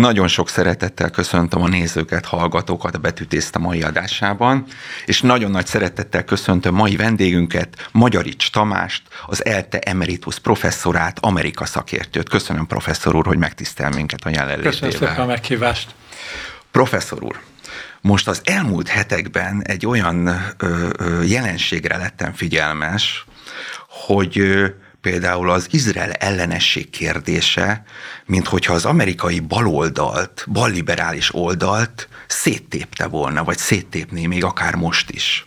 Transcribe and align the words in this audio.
Nagyon 0.00 0.28
sok 0.28 0.48
szeretettel 0.48 1.10
köszöntöm 1.10 1.62
a 1.62 1.68
nézőket, 1.68 2.24
hallgatókat 2.24 2.94
a 2.94 2.98
Betűtészta 2.98 3.58
mai 3.58 3.82
adásában, 3.82 4.64
és 5.06 5.20
nagyon 5.20 5.50
nagy 5.50 5.66
szeretettel 5.66 6.24
köszöntöm 6.24 6.74
mai 6.74 6.96
vendégünket, 6.96 7.88
Magyarics 7.92 8.50
Tamást, 8.50 9.02
az 9.26 9.44
ELTE 9.44 9.78
Emeritus 9.78 10.38
professzorát, 10.38 11.18
Amerika 11.18 11.64
szakértőt. 11.64 12.28
Köszönöm 12.28 12.66
professzor 12.66 13.16
úr, 13.16 13.26
hogy 13.26 13.38
megtisztel 13.38 13.90
minket 13.90 14.24
a 14.24 14.28
jelenlétével. 14.28 14.70
Köszönöm 14.70 14.90
szépen 14.90 15.16
a 15.16 15.26
meghívást. 15.26 15.94
Professzor 16.70 17.22
úr, 17.22 17.40
most 18.00 18.28
az 18.28 18.40
elmúlt 18.44 18.88
hetekben 18.88 19.62
egy 19.62 19.86
olyan 19.86 20.26
ö, 20.26 20.88
ö, 20.98 21.22
jelenségre 21.22 21.96
lettem 21.96 22.32
figyelmes, 22.32 23.24
hogy 23.88 24.36
például 25.02 25.50
az 25.50 25.66
Izrael 25.70 26.12
ellenesség 26.12 26.90
kérdése, 26.90 27.84
mint 28.26 28.46
hogyha 28.48 28.72
az 28.72 28.84
amerikai 28.84 29.40
baloldalt, 29.40 30.44
balliberális 30.52 31.34
oldalt 31.34 32.08
széttépte 32.26 33.06
volna, 33.06 33.44
vagy 33.44 33.58
széttépné 33.58 34.26
még 34.26 34.44
akár 34.44 34.74
most 34.74 35.10
is. 35.10 35.46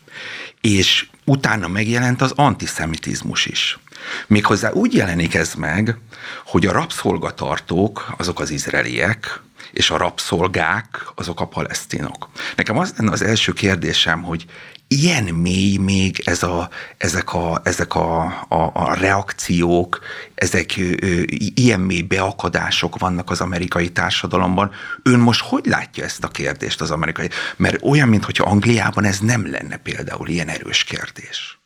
És 0.62 1.08
utána 1.26 1.68
megjelent 1.68 2.22
az 2.22 2.34
antiszemitizmus 2.36 3.46
is. 3.46 3.80
Méghozzá 4.27 4.72
úgy 4.72 4.94
jelenik 4.94 5.34
ez 5.34 5.54
meg, 5.54 5.98
hogy 6.46 6.66
a 6.66 6.72
rabszolgatartók, 6.72 8.13
azok 8.18 8.40
az 8.40 8.49
izraeliek, 8.49 9.41
és 9.72 9.90
a 9.90 9.98
rabszolgák, 9.98 11.08
azok 11.16 11.40
a 11.41 11.48
palesztinok. 11.48 12.30
Nekem 12.55 12.77
az 12.77 12.94
lenne 12.98 13.12
az 13.12 13.22
első 13.22 13.54
kérdésem, 13.54 14.24
hogy 14.24 14.46
ilyen 14.88 15.24
mély 15.24 15.78
még 15.78 16.22
ez 16.26 16.44
a, 16.44 16.70
ezek, 16.98 17.34
a, 17.34 17.62
ezek 17.64 17.96
a, 17.96 18.24
a, 18.48 18.72
a 18.74 18.94
reakciók, 18.94 20.00
ezek 20.36 20.74
ö, 20.78 21.22
ilyen 21.56 21.80
mély 21.80 22.02
beakadások 22.02 23.00
vannak 23.00 23.30
az 23.30 23.42
amerikai 23.42 23.92
társadalomban. 23.92 24.72
Ön 25.04 25.20
most 25.20 25.42
hogy 25.42 25.66
látja 25.66 26.04
ezt 26.04 26.24
a 26.24 26.28
kérdést 26.28 26.82
az 26.82 26.92
amerikai? 26.92 27.30
Mert 27.56 27.84
olyan, 27.84 28.08
mintha 28.08 28.50
Angliában 28.50 29.04
ez 29.04 29.20
nem 29.20 29.52
lenne 29.52 29.77
például 29.77 30.27
ilyen 30.27 30.48
erős 30.48 30.84
kérdés. 30.84 31.60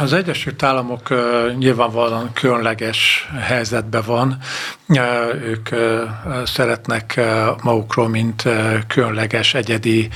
Az 0.00 0.12
Egyesült 0.12 0.62
Államok 0.62 1.08
nyilvánvalóan 1.58 2.32
különleges 2.32 3.28
helyzetben 3.40 4.02
van. 4.06 4.38
Ők 5.42 5.68
szeretnek 6.44 7.20
magukról, 7.62 8.08
mint 8.08 8.42
különleges, 8.86 9.54
egyedi, 9.54 10.08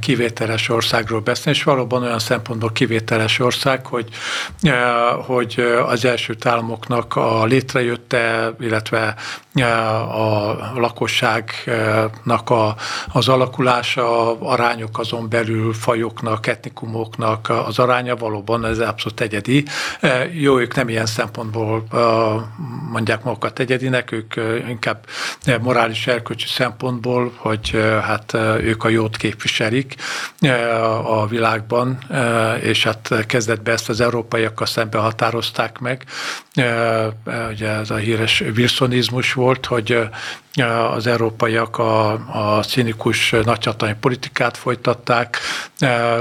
kivételes 0.00 0.68
országról 0.68 1.20
beszélni, 1.20 1.58
és 1.58 1.64
valóban 1.64 2.02
olyan 2.02 2.18
szempontból 2.18 2.72
kivételes 2.72 3.38
ország, 3.38 3.86
hogy, 3.86 4.08
hogy 5.26 5.64
az 5.86 6.04
Egyesült 6.04 6.46
Államoknak 6.46 7.16
a 7.16 7.44
létrejötte, 7.44 8.54
illetve 8.60 9.14
a 10.08 10.56
lakosságnak 10.74 12.50
a, 12.50 12.76
az 13.12 13.28
alakulása, 13.28 14.40
arányok 14.40 14.98
azon 14.98 15.28
belül 15.28 15.72
fajoknak, 15.72 16.46
etnikumoknak 16.46 17.48
az 17.66 17.78
aránya 17.78 18.16
valóban 18.16 18.64
ez 18.64 18.78
abszolút 18.78 19.20
egyedi. 19.20 19.64
Jó, 20.32 20.58
ők 20.58 20.74
nem 20.74 20.88
ilyen 20.88 21.06
szempontból 21.06 21.84
mondják 22.90 23.24
magukat 23.24 23.58
egyedinek, 23.94 24.12
ők 24.12 24.66
inkább 24.68 25.06
morális 25.60 26.06
erkölcsi 26.06 26.46
szempontból, 26.46 27.32
hogy 27.36 27.70
hát 28.02 28.32
ők 28.60 28.84
a 28.84 28.88
jót 28.88 29.16
képviselik 29.16 29.94
a 31.04 31.26
világban, 31.26 31.98
és 32.60 32.84
hát 32.84 33.24
kezdetben 33.26 33.74
ezt 33.74 33.88
az 33.88 34.00
európaiakkal 34.00 34.66
szemben 34.66 35.00
határozták 35.00 35.78
meg. 35.78 36.04
Ugye 37.50 37.68
ez 37.68 37.90
a 37.90 37.96
híres 37.96 38.40
wilsonizmus 38.56 39.32
volt, 39.32 39.66
hogy 39.66 40.08
az 40.90 41.06
európaiak 41.06 41.78
a, 41.78 42.12
a 42.56 42.62
színikus 42.62 43.30
nagyhatalmi 43.30 43.94
politikát 44.00 44.56
folytatták, 44.56 45.38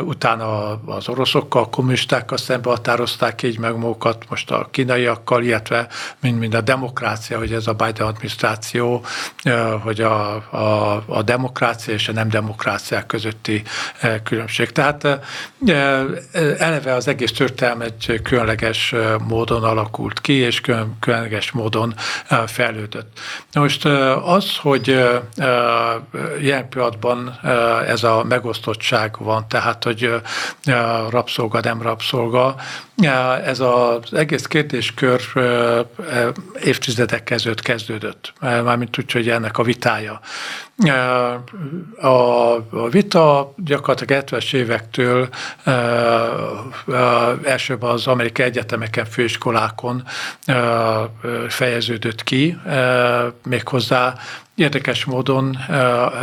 utána 0.02 0.72
az 0.86 1.10
oroszokkal, 1.10 1.62
a 1.64 1.70
kommunistákkal 1.70 2.38
szembe 2.38 2.70
határozták 2.70 3.44
így 3.44 3.60
meg 3.60 3.76
magukat, 3.76 4.26
most 4.30 4.52
a 4.52 4.68
kínaiakkal, 4.72 5.44
illetve 5.44 5.88
mind, 6.22 6.40
mind 6.40 6.54
a 6.54 6.62
demokrácia, 6.62 7.38
hogy 7.38 7.54
ez 7.60 7.68
a 7.68 7.74
Biden 7.74 8.08
adminisztráció, 8.08 9.06
hogy 9.82 10.02
a, 10.02 10.36
a, 10.36 11.04
a 11.08 11.22
demokrácia 11.22 11.94
és 11.94 12.08
a 12.08 12.12
nem 12.12 12.30
demokráciák 12.30 13.06
közötti 13.06 13.64
különbség. 14.24 14.72
Tehát 14.72 15.08
eleve 16.58 16.94
az 16.94 17.08
egész 17.08 17.32
történelem 17.32 17.82
egy 17.82 18.20
különleges 18.24 18.96
módon 19.28 19.64
alakult 19.64 20.22
ki, 20.22 20.34
és 20.34 20.62
különleges 21.00 21.52
módon 21.52 21.94
fejlődött. 22.46 23.20
Most 23.54 23.86
az, 24.24 24.58
hogy 24.58 24.88
jelen 26.42 26.70
pillanatban 26.70 27.40
ez 27.88 28.04
a 28.04 28.24
megosztottság 28.24 29.16
van, 29.20 29.48
tehát 29.48 29.84
hogy 29.84 30.22
rabszolga, 31.10 31.60
nem 31.60 31.82
rabszolga, 31.82 32.56
ez 33.46 33.60
az 33.60 34.14
egész 34.14 34.46
kérdéskör 34.46 35.22
évtizedek 36.64 37.24
kezdődött 37.24 37.62
kezdődött, 37.62 38.34
mármint 38.40 38.98
úgy, 38.98 39.12
hogy 39.12 39.30
ennek 39.30 39.58
a 39.58 39.64
vitája. 39.64 40.20
A 42.02 42.90
vita 42.90 43.54
gyakorlatilag 43.58 44.24
70-es 44.26 44.54
évektől 44.54 45.30
elsőbb 47.44 47.84
az 47.84 48.08
amerikai 48.08 48.46
egyetemeken, 48.46 49.06
főiskolákon 49.06 50.04
fejeződött 51.48 52.24
ki, 52.24 52.58
méghozzá 53.44 54.14
Érdekes 54.60 55.06
módon 55.06 55.58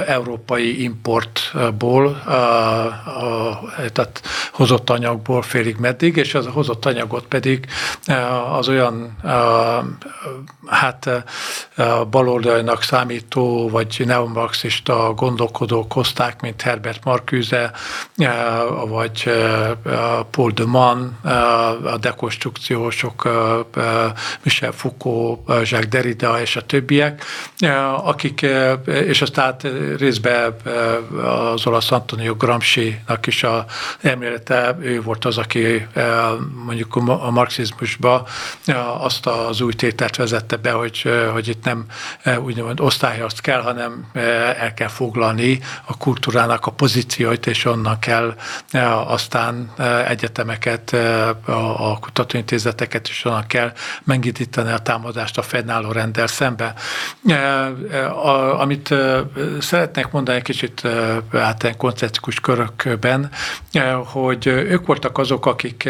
európai 0.07 0.83
importból, 0.83 2.23
tehát 3.93 4.23
hozott 4.53 4.91
anyagból 4.91 5.43
félig 5.43 5.77
meddig, 5.77 6.17
és 6.17 6.35
az 6.35 6.47
a 6.47 6.51
hozott 6.51 6.85
anyagot 6.85 7.27
pedig 7.27 7.67
az 8.53 8.69
olyan 8.69 9.17
hát 10.67 11.25
baloldalnak 12.11 12.83
számító, 12.83 13.69
vagy 13.69 14.03
neomarxista 14.07 15.13
gondolkodók 15.15 15.93
hozták, 15.93 16.41
mint 16.41 16.63
Herbert 16.63 17.05
Marcuse, 17.05 17.73
vagy 18.89 19.31
Paul 20.31 20.51
de 20.51 20.67
Man, 20.67 21.19
a 21.85 21.97
dekonstrukciósok, 22.01 23.29
Michel 24.43 24.73
Foucault, 24.73 25.41
Jacques 25.47 25.89
Derrida 25.89 26.41
és 26.41 26.57
a 26.57 26.67
többiek, 26.67 27.25
akik 28.05 28.26
akik, 28.27 28.43
eh, 28.43 29.07
és 29.07 29.23
aztán 29.23 29.57
részben 29.99 30.57
eh, 30.65 31.53
az 31.53 31.67
olasz 31.67 31.91
Antonio 31.91 32.35
Gramsci-nak 32.35 33.27
is 33.27 33.43
a 33.43 33.65
elmélete, 34.01 34.77
ő 34.81 35.03
volt 35.03 35.25
az, 35.25 35.39
aki 35.39 35.87
eh, 35.93 36.17
mondjuk 36.65 36.97
a 36.97 37.31
marxizmusba 37.31 38.27
azt 38.99 39.27
az 39.27 39.61
új 39.61 39.73
tételt 39.73 40.17
vezette 40.17 40.57
be, 40.57 40.71
hogy, 40.71 41.11
hogy 41.33 41.49
itt 41.49 41.65
nem 41.65 41.87
úgymond 42.45 42.81
osztályharc 42.81 43.41
kell, 43.41 43.61
hanem 43.61 44.11
el 44.59 44.75
kell 44.75 44.89
foglalni 44.89 45.61
a 45.85 45.97
kultúrának 45.97 46.67
a 46.67 46.71
pozícióit, 46.71 47.47
és 47.47 47.65
onnan 47.65 47.99
kell 47.99 48.35
aztán 49.07 49.73
egyetemeket, 50.09 50.93
a 51.77 51.99
kutatóintézeteket 51.99 53.09
is 53.09 53.25
onnan 53.25 53.47
kell 53.47 53.73
megindítani 54.05 54.73
a 54.73 54.79
támadást 54.79 55.39
a 55.39 55.43
fennálló 55.43 55.93
rendel 55.93 56.27
szembe 56.27 56.75
a, 58.25 58.61
amit 58.61 58.95
szeretnék 59.61 60.11
mondani 60.11 60.37
egy 60.37 60.43
kicsit 60.43 60.89
hát 61.33 61.77
koncepcikus 61.77 62.41
körökben, 62.41 63.31
hogy 64.05 64.47
ők 64.47 64.87
voltak 64.87 65.19
azok, 65.19 65.47
akik 65.47 65.89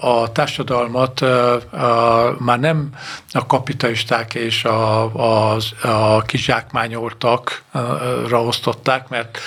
a 0.00 0.32
társadalmat 0.32 1.20
már 2.38 2.58
nem 2.60 2.90
a 3.32 3.46
kapitalisták 3.46 4.34
és 4.34 4.64
a, 4.64 5.02
a, 5.14 5.56
a 5.82 6.22
kizsákmányoltakra 6.22 8.42
osztották, 8.42 9.08
mert 9.08 9.38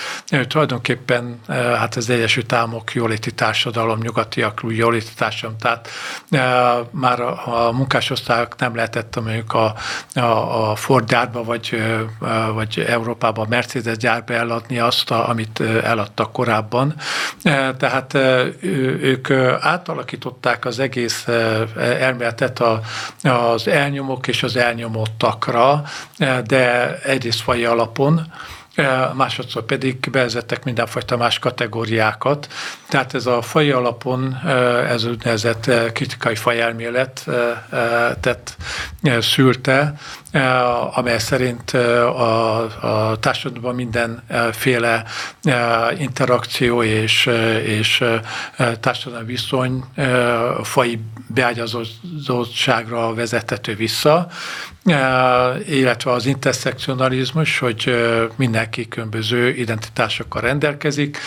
tulajdonképpen 0.48 1.40
hát 1.48 1.96
az 1.96 2.10
Egyesült 2.10 2.52
Államok 2.52 2.92
jóléti 2.92 3.32
társadalom, 3.32 3.98
nyugatiak 3.98 4.60
jóléti 4.68 5.12
társadalom, 5.16 5.58
tehát 5.58 5.88
már 6.90 7.20
a 7.20 7.70
munkásosztályok 7.72 8.58
nem 8.58 8.74
lehetett 8.74 9.20
mondjuk 9.22 9.52
a, 9.52 9.74
a, 10.14 10.70
a 10.70 10.74
Ford 10.74 11.04
gyárba 11.40 11.44
vagy, 11.44 11.82
vagy 12.54 12.84
Európában 12.88 13.46
Mercedes 13.48 13.96
gyárba 13.96 14.32
eladni 14.32 14.78
azt, 14.78 15.10
amit 15.10 15.60
eladtak 15.60 16.32
korábban. 16.32 16.94
Tehát 17.78 18.14
ők 19.00 19.30
átalakították 19.60 20.64
az 20.64 20.78
egész 20.78 21.26
elméletet 21.76 22.62
az 23.22 23.68
elnyomok 23.68 24.26
és 24.26 24.42
az 24.42 24.56
elnyomottakra, 24.56 25.82
de 26.46 26.98
egyrészt 27.02 27.40
fai 27.40 27.64
alapon, 27.64 28.32
másodszor 29.14 29.64
pedig 29.64 30.10
bevezettek 30.10 30.64
mindenfajta 30.64 31.16
más 31.16 31.38
kategóriákat. 31.38 32.48
Tehát 32.88 33.14
ez 33.14 33.26
a 33.26 33.42
faj 33.42 33.70
alapon, 33.70 34.40
ez 34.88 35.04
úgynevezett 35.04 35.92
kritikai 35.92 36.34
fajelmélet 36.34 37.26
tett 38.20 38.56
szülte, 39.20 39.94
amely 40.92 41.18
szerint 41.18 41.70
a, 41.70 42.60
a 43.10 43.16
társadalomban 43.18 43.74
mindenféle 43.74 45.04
interakció 45.98 46.82
és, 46.82 47.30
és 47.64 48.04
társadalmi 48.80 49.26
viszony 49.26 49.84
fai 50.62 51.00
beágyazottságra 51.26 53.14
vezethető 53.14 53.74
vissza, 53.74 54.28
illetve 55.68 56.12
az 56.12 56.26
interszekcionalizmus, 56.26 57.58
hogy 57.58 57.94
mindenki 58.36 58.88
különböző 58.88 59.48
identitásokkal 59.48 60.42
rendelkezik, 60.42 61.18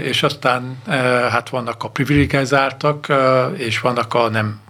és 0.00 0.22
aztán 0.22 0.82
hát 1.30 1.48
vannak 1.48 1.84
a 1.84 1.88
privilegizáltak, 1.88 3.12
és 3.56 3.80
vannak 3.80 4.14
a 4.14 4.28
nem 4.28 4.60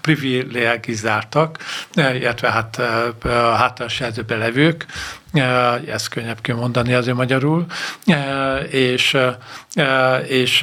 privilegizáltak, 0.00 1.58
illetve 1.94 2.50
hát 2.50 2.78
a 3.22 3.54
hátrányos 3.54 3.98
helyzetben 3.98 4.38
levők, 4.38 4.86
ezt 5.86 6.08
könnyebb 6.08 6.40
kimondani 6.40 6.94
azért 6.94 7.16
magyarul, 7.16 7.66
és, 8.70 9.16
és 10.26 10.62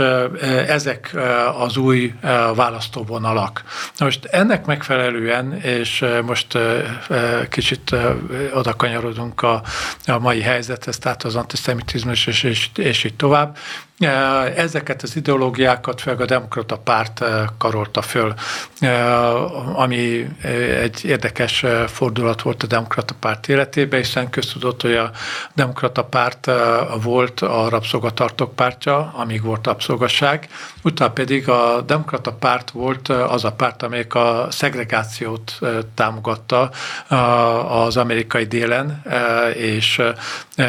ezek 0.67 1.15
az 1.57 1.77
új 1.77 2.13
választóvonalak. 2.55 3.63
Most 3.99 4.25
ennek 4.25 4.65
megfelelően, 4.65 5.53
és 5.53 6.05
most 6.25 6.57
kicsit 7.49 7.95
oda 8.53 8.73
kanyarodunk 8.73 9.41
a, 9.41 9.61
a 10.05 10.19
mai 10.19 10.41
helyzethez, 10.41 10.97
tehát 10.97 11.23
az 11.23 11.35
antiszemitizmus 11.35 12.27
és, 12.27 12.43
és, 12.43 12.69
és 12.75 13.03
így 13.03 13.15
tovább, 13.15 13.57
Ezeket 14.55 15.01
az 15.01 15.15
ideológiákat 15.15 16.01
főleg 16.01 16.21
a 16.21 16.25
demokrata 16.25 16.77
párt 16.77 17.23
karolta 17.57 18.01
föl, 18.01 18.33
ami 19.73 20.27
egy 20.81 21.05
érdekes 21.05 21.65
fordulat 21.87 22.41
volt 22.41 22.63
a 22.63 22.67
demokrata 22.67 23.13
párt 23.19 23.47
életében, 23.49 23.99
hiszen 23.99 24.29
köztudott, 24.29 24.81
hogy 24.81 24.95
a 24.95 25.11
demokrata 25.55 26.03
párt 26.03 26.51
volt 27.01 27.41
a 27.41 27.69
rabszolgatartók 27.69 28.55
pártja, 28.55 29.13
amíg 29.15 29.43
volt 29.43 29.65
rabszolgasság, 29.65 30.47
utána 30.83 31.11
pedig 31.11 31.49
a 31.49 31.81
demokrata 31.81 32.33
párt 32.33 32.71
volt 32.71 33.09
az 33.09 33.45
a 33.45 33.51
párt, 33.51 33.83
amelyik 33.83 34.15
a 34.15 34.47
szegregációt 34.49 35.59
támogatta 35.95 36.69
az 37.67 37.97
amerikai 37.97 38.45
délen, 38.45 39.03
és 39.53 40.01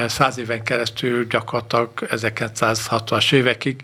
száz 0.07 0.39
éven 0.39 0.65
keresztül 0.65 1.27
gyakorlatilag 1.27 1.91
1960-as 3.23 3.33
évekig 3.33 3.83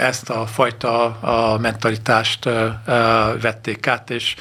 ezt 0.00 0.30
a 0.30 0.46
fajta 0.46 1.04
a 1.20 1.58
mentalitást 1.58 2.44
vették 3.40 3.86
át, 3.86 4.10
és 4.10 4.34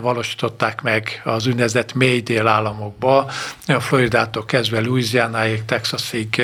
valósították 0.00 0.82
meg 0.82 1.20
az 1.24 1.46
úgynevezett 1.46 1.94
mély 1.94 2.20
dél 2.20 2.46
államokba, 2.46 3.30
Floridától 3.78 4.44
kezdve 4.44 4.80
Louisianáig, 4.80 5.64
Texasig, 5.64 6.42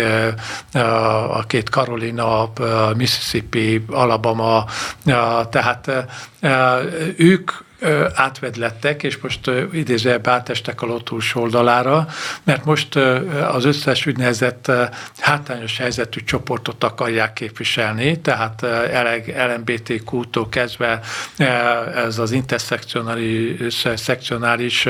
a 1.29 1.47
két 1.47 1.69
Carolina, 1.69 2.53
Mississippi, 2.97 3.85
Alabama, 3.91 4.65
tehát 5.51 5.91
ők 7.17 7.51
átvedlettek, 8.15 9.03
és 9.03 9.17
most 9.17 9.51
idézőjelben 9.73 10.35
átestek 10.35 10.83
a 10.83 10.87
lotús 10.87 11.35
oldalára, 11.35 12.07
mert 12.45 12.65
most 12.65 12.97
az 13.53 13.65
összes 13.65 14.07
úgynevezett 14.07 14.73
hátrányos 15.19 15.79
helyzetű 15.79 16.21
csoportot 16.21 16.85
akarják 16.85 17.33
képviselni, 17.33 18.21
tehát 18.21 18.67
LMBTQ-tól 19.57 20.49
kezdve 20.49 21.01
ez 21.95 22.19
az 22.19 22.33
interszekcionális 22.33 23.87
szekcionális 23.95 24.89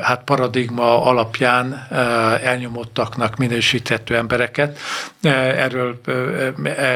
hát 0.00 0.22
paradigma 0.24 1.04
alapján 1.04 1.86
elnyomottaknak 2.42 3.36
minősíthető 3.36 4.16
embereket. 4.16 4.78
Erről 5.22 6.00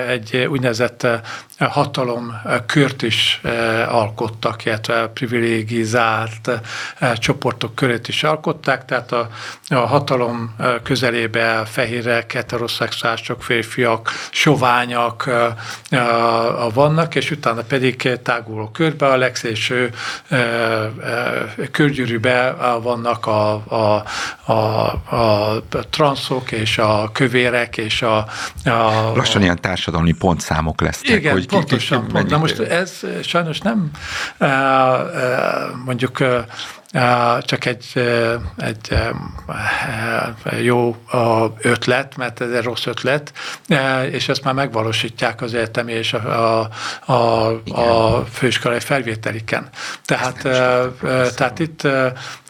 egy 0.08 0.46
úgynevezett 0.50 1.06
hatalom 1.58 2.40
kört 2.66 3.02
is 3.02 3.40
alkottak, 3.88 4.64
illetve 4.88 5.08
privilégizált 5.08 6.50
csoportok 7.14 7.74
körét 7.74 8.08
is 8.08 8.22
alkották, 8.22 8.84
tehát 8.84 9.12
a, 9.12 9.28
a 9.68 9.74
hatalom 9.74 10.54
közelébe 10.82 11.62
fehérek, 11.66 12.32
heteroszexuálisok, 12.32 13.42
férfiak, 13.42 14.10
soványak 14.30 15.30
vannak, 16.74 17.14
és 17.14 17.30
utána 17.30 17.62
pedig 17.62 18.18
táguló 18.22 18.68
körbe, 18.70 19.06
a 19.06 19.16
legszélső 19.16 19.90
körgyűrűbe 21.70 22.56
vannak 22.82 23.26
a, 23.26 23.52
a, 23.52 24.04
a, 24.50 25.16
a 25.16 25.62
transzok 25.90 26.52
és 26.52 26.78
a 26.78 27.10
kövérek 27.12 27.76
és 27.76 28.02
a, 28.02 28.16
a 28.64 29.12
Lassan 29.14 29.42
ilyen 29.42 29.60
társadalmi 29.60 30.12
pontszámok 30.12 30.80
lesznek. 30.80 31.16
Igen, 31.16 31.32
hogy 31.32 31.46
pontosan. 31.46 32.06
Ki, 32.06 32.12
ki, 32.12 32.22
Na 32.28 32.38
most 32.38 32.58
ez 32.58 33.00
sajnos 33.22 33.58
nem 33.58 33.90
mondjuk 35.84 36.18
csak 37.40 37.64
egy, 37.64 38.10
egy 38.56 38.98
jó 40.62 40.96
ötlet, 41.60 42.16
mert 42.16 42.40
ez 42.40 42.50
egy 42.50 42.62
rossz 42.62 42.86
ötlet, 42.86 43.32
és 44.10 44.28
ezt 44.28 44.44
már 44.44 44.54
megvalósítják 44.54 45.42
az 45.42 45.54
egyetemi 45.54 45.92
és 45.92 46.12
a, 46.12 46.60
a, 46.60 47.12
a, 47.12 47.48
a 47.80 48.24
főiskolai 48.32 48.80
felvételiken. 48.80 49.68
Tehát, 50.04 50.42
tehát 51.34 51.58
itt 51.58 51.86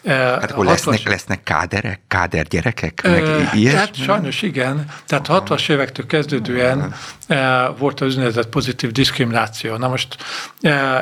Hát 0.05 0.51
akkor 0.51 0.65
lesznek, 0.65 1.07
lesznek 1.07 1.43
káderek, 1.43 1.99
káder 2.07 2.47
gyerekek? 2.47 3.01
Meg 3.03 3.49
ilyesmi? 3.53 3.79
Hát 3.79 3.95
sajnos 3.95 4.41
igen. 4.41 4.85
Tehát 5.07 5.27
60-as 5.29 5.69
évektől 5.69 6.05
kezdődően 6.05 6.93
volt 7.77 8.01
az 8.01 8.13
úgynevezett 8.13 8.49
pozitív 8.49 8.91
diszkrimináció. 8.91 9.75
Na 9.75 9.87
most 9.87 10.17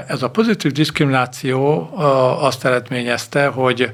ez 0.07 0.21
a 0.21 0.29
pozitív 0.29 0.71
diszkrimináció 0.71 1.89
azt 2.41 2.65
eredményezte, 2.65 3.47
hogy 3.47 3.89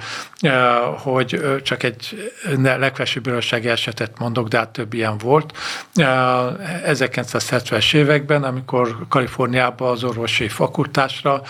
hogy 0.97 1.41
csak 1.63 1.83
egy 1.83 2.31
legfelsőbb 2.61 3.23
bírósági 3.23 3.67
esetet 3.67 4.19
mondok, 4.19 4.47
de 4.47 4.57
hát 4.57 4.69
több 4.69 4.93
ilyen 4.93 5.17
volt. 5.17 5.53
1970-es 5.95 7.93
években, 7.93 8.43
amikor 8.43 8.97
Kaliforniában 9.09 9.91
az 9.91 10.03
orvosi 10.03 10.47
fakultásra 10.47 11.41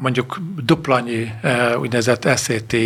mondjuk 0.00 0.38
duplanyi 0.64 1.32
úgynevezett 1.80 2.38
SAT 2.38 2.76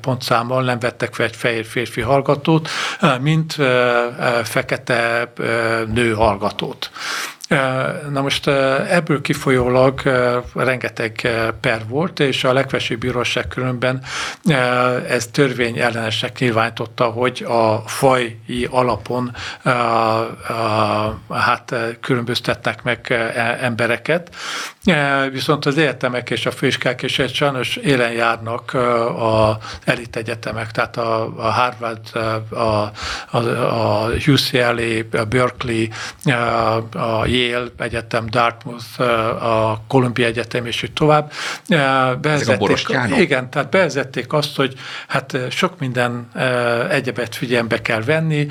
pontszámmal 0.00 0.62
nem 0.62 0.78
vettek 0.78 1.14
fel 1.14 1.26
egy 1.26 1.36
fehér 1.36 1.64
férfi 1.64 2.00
hallgatót, 2.00 2.68
mint 3.20 3.56
fekete 4.42 5.32
nő 5.94 6.12
hallgatót. 6.12 6.90
Na 8.10 8.20
most 8.20 8.46
ebből 8.88 9.20
kifolyólag 9.20 10.00
rengeteg 10.54 11.28
per 11.60 11.82
volt, 11.88 12.20
és 12.20 12.44
a 12.44 12.52
legfelsőbb 12.52 12.98
bíróság 12.98 13.48
különben 13.48 14.02
ez 15.08 15.26
törvény 15.26 15.78
ellenesnek 15.78 16.38
nyilvánította, 16.38 17.04
hogy 17.04 17.44
a 17.48 17.82
faj 17.86 18.36
alapon 18.70 19.36
hát 21.30 21.74
különböztetnek 22.00 22.82
meg 22.82 23.06
e, 23.08 23.58
embereket, 23.60 24.34
viszont 25.32 25.66
az 25.66 25.78
egyetemek 25.78 26.30
és 26.30 26.46
a 26.46 26.50
főiskák 26.50 27.02
is 27.02 27.18
egy 27.18 27.34
sajnos 27.34 27.76
élen 27.76 28.12
járnak 28.12 28.74
a 28.74 29.58
elit 29.84 30.16
egyetemek, 30.16 30.70
tehát 30.70 30.96
a, 30.96 31.32
Harvard, 31.36 32.16
a, 32.50 32.90
a 33.38 34.10
UCLA, 34.26 35.20
a 35.20 35.24
Berkeley, 35.24 35.86
a 36.92 37.24
Yale 37.36 37.66
Egyetem, 37.78 38.26
Dartmouth, 38.30 39.00
a 39.44 39.80
Columbia 39.88 40.26
Egyetem 40.26 40.66
és 40.66 40.82
így 40.82 40.92
tovább. 40.92 41.32
Bevezették, 42.20 42.86
igen, 43.18 43.50
tehát 43.50 43.70
bevezették 43.70 44.32
azt, 44.32 44.56
hogy 44.56 44.74
hát 45.08 45.36
sok 45.50 45.78
minden 45.78 46.30
egyebet 46.90 47.34
figyelembe 47.34 47.80
kell 47.80 48.02
venni, 48.02 48.46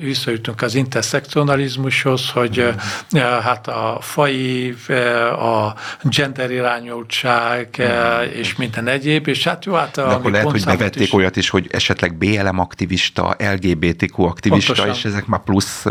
visszajutunk 0.00 0.62
az 0.62 0.74
interszekcionalizmushoz, 0.74 2.30
hogy 2.30 2.74
hát 3.42 3.68
a 3.68 3.98
fai, 4.00 4.76
a 5.38 5.74
gender 6.02 6.50
irányultság 6.50 7.82
és 8.32 8.56
minden 8.56 8.86
egyéb, 8.86 9.28
és 9.28 9.44
hát 9.44 9.64
jó, 9.64 9.74
hát 9.74 9.94
De 9.94 10.02
akkor 10.02 10.30
lehet, 10.30 10.50
hogy 10.50 10.64
bevették 10.64 11.02
is. 11.02 11.12
olyat 11.12 11.36
is, 11.36 11.50
hogy 11.50 11.66
esetleg 11.70 12.14
BLM 12.14 12.58
aktivista, 12.58 13.36
LGBTQ 13.38 14.22
aktivista, 14.22 14.72
Pontosan. 14.72 14.96
és 14.96 15.04
ezek 15.04 15.26
már 15.26 15.40
plusz 15.40 15.84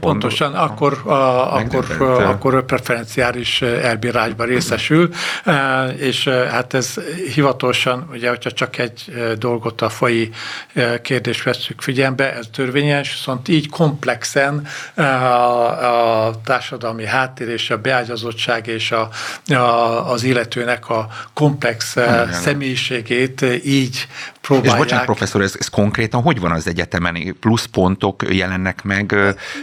Pontosan, 0.00 0.54
akkor 0.54 0.92
a 1.06 1.39
akkor, 1.42 2.22
akkor 2.22 2.64
preferenciális 2.64 3.62
elbírásban 3.62 4.46
részesül, 4.46 5.10
és 5.96 6.28
hát 6.28 6.74
ez 6.74 6.94
hivatalosan, 7.34 8.08
ugye, 8.12 8.28
hogyha 8.28 8.52
csak 8.52 8.78
egy 8.78 9.12
dolgot 9.38 9.80
a 9.80 9.88
fai 9.88 10.30
kérdést 11.02 11.42
veszük 11.42 11.80
figyelembe, 11.80 12.34
ez 12.34 12.46
törvényes, 12.52 13.10
viszont 13.10 13.48
így 13.48 13.68
komplexen 13.68 14.66
a, 14.94 15.00
a 16.26 16.40
társadalmi 16.44 17.06
háttér 17.06 17.48
és 17.48 17.70
a 17.70 17.78
beágyazottság 17.78 18.66
és 18.66 18.92
a, 18.92 19.08
a, 19.54 20.10
az 20.10 20.22
illetőnek 20.22 20.88
a 20.88 21.08
komplex 21.34 21.96
személyiségét 22.32 23.44
így 23.64 24.06
próbálják. 24.40 24.74
És 24.74 24.82
bocsánat, 24.82 25.04
professzor, 25.04 25.42
ez, 25.42 25.54
ez 25.58 25.68
konkrétan 25.68 26.22
hogy 26.22 26.40
van 26.40 26.50
az 26.50 26.66
egyetemen? 26.66 27.36
Pluszpontok 27.40 28.22
jelennek 28.28 28.82
meg 28.82 29.16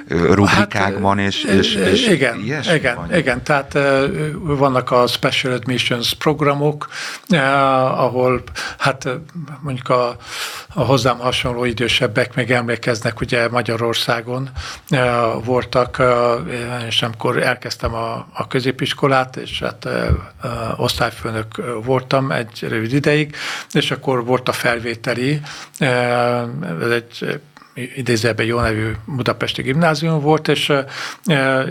rubrikákban, 0.07 1.17
hát, 1.17 1.27
és, 1.27 1.43
és, 1.43 1.75
és 1.75 2.07
igen, 2.07 2.39
igen, 2.73 2.95
van? 2.95 3.15
igen, 3.15 3.43
tehát 3.43 3.77
vannak 4.41 4.91
a 4.91 5.07
Special 5.07 5.53
Admissions 5.53 6.13
programok, 6.13 6.87
ahol 7.97 8.43
hát 8.77 9.07
mondjuk 9.61 9.89
a, 9.89 10.17
a 10.73 10.81
hozzám 10.81 11.17
hasonló 11.17 11.65
idősebbek 11.65 12.35
még 12.35 12.51
emlékeznek, 12.51 13.19
ugye 13.21 13.49
Magyarországon 13.49 14.49
voltak, 15.43 16.01
és 16.87 17.01
amikor 17.01 17.41
elkezdtem 17.41 17.93
a, 17.93 18.27
a 18.33 18.47
középiskolát, 18.47 19.35
és 19.35 19.59
hát 19.59 19.87
osztályfőnök 20.75 21.61
voltam 21.83 22.31
egy 22.31 22.65
rövid 22.69 22.93
ideig, 22.93 23.35
és 23.71 23.91
akkor 23.91 24.25
volt 24.25 24.49
a 24.49 24.53
felvételi, 24.67 25.41
ez 25.79 26.91
egy 26.91 27.39
idézőben 27.95 28.45
jó 28.45 28.59
nevű 28.59 28.91
budapesti 29.05 29.61
gimnázium 29.61 30.19
volt, 30.19 30.47
és, 30.47 30.73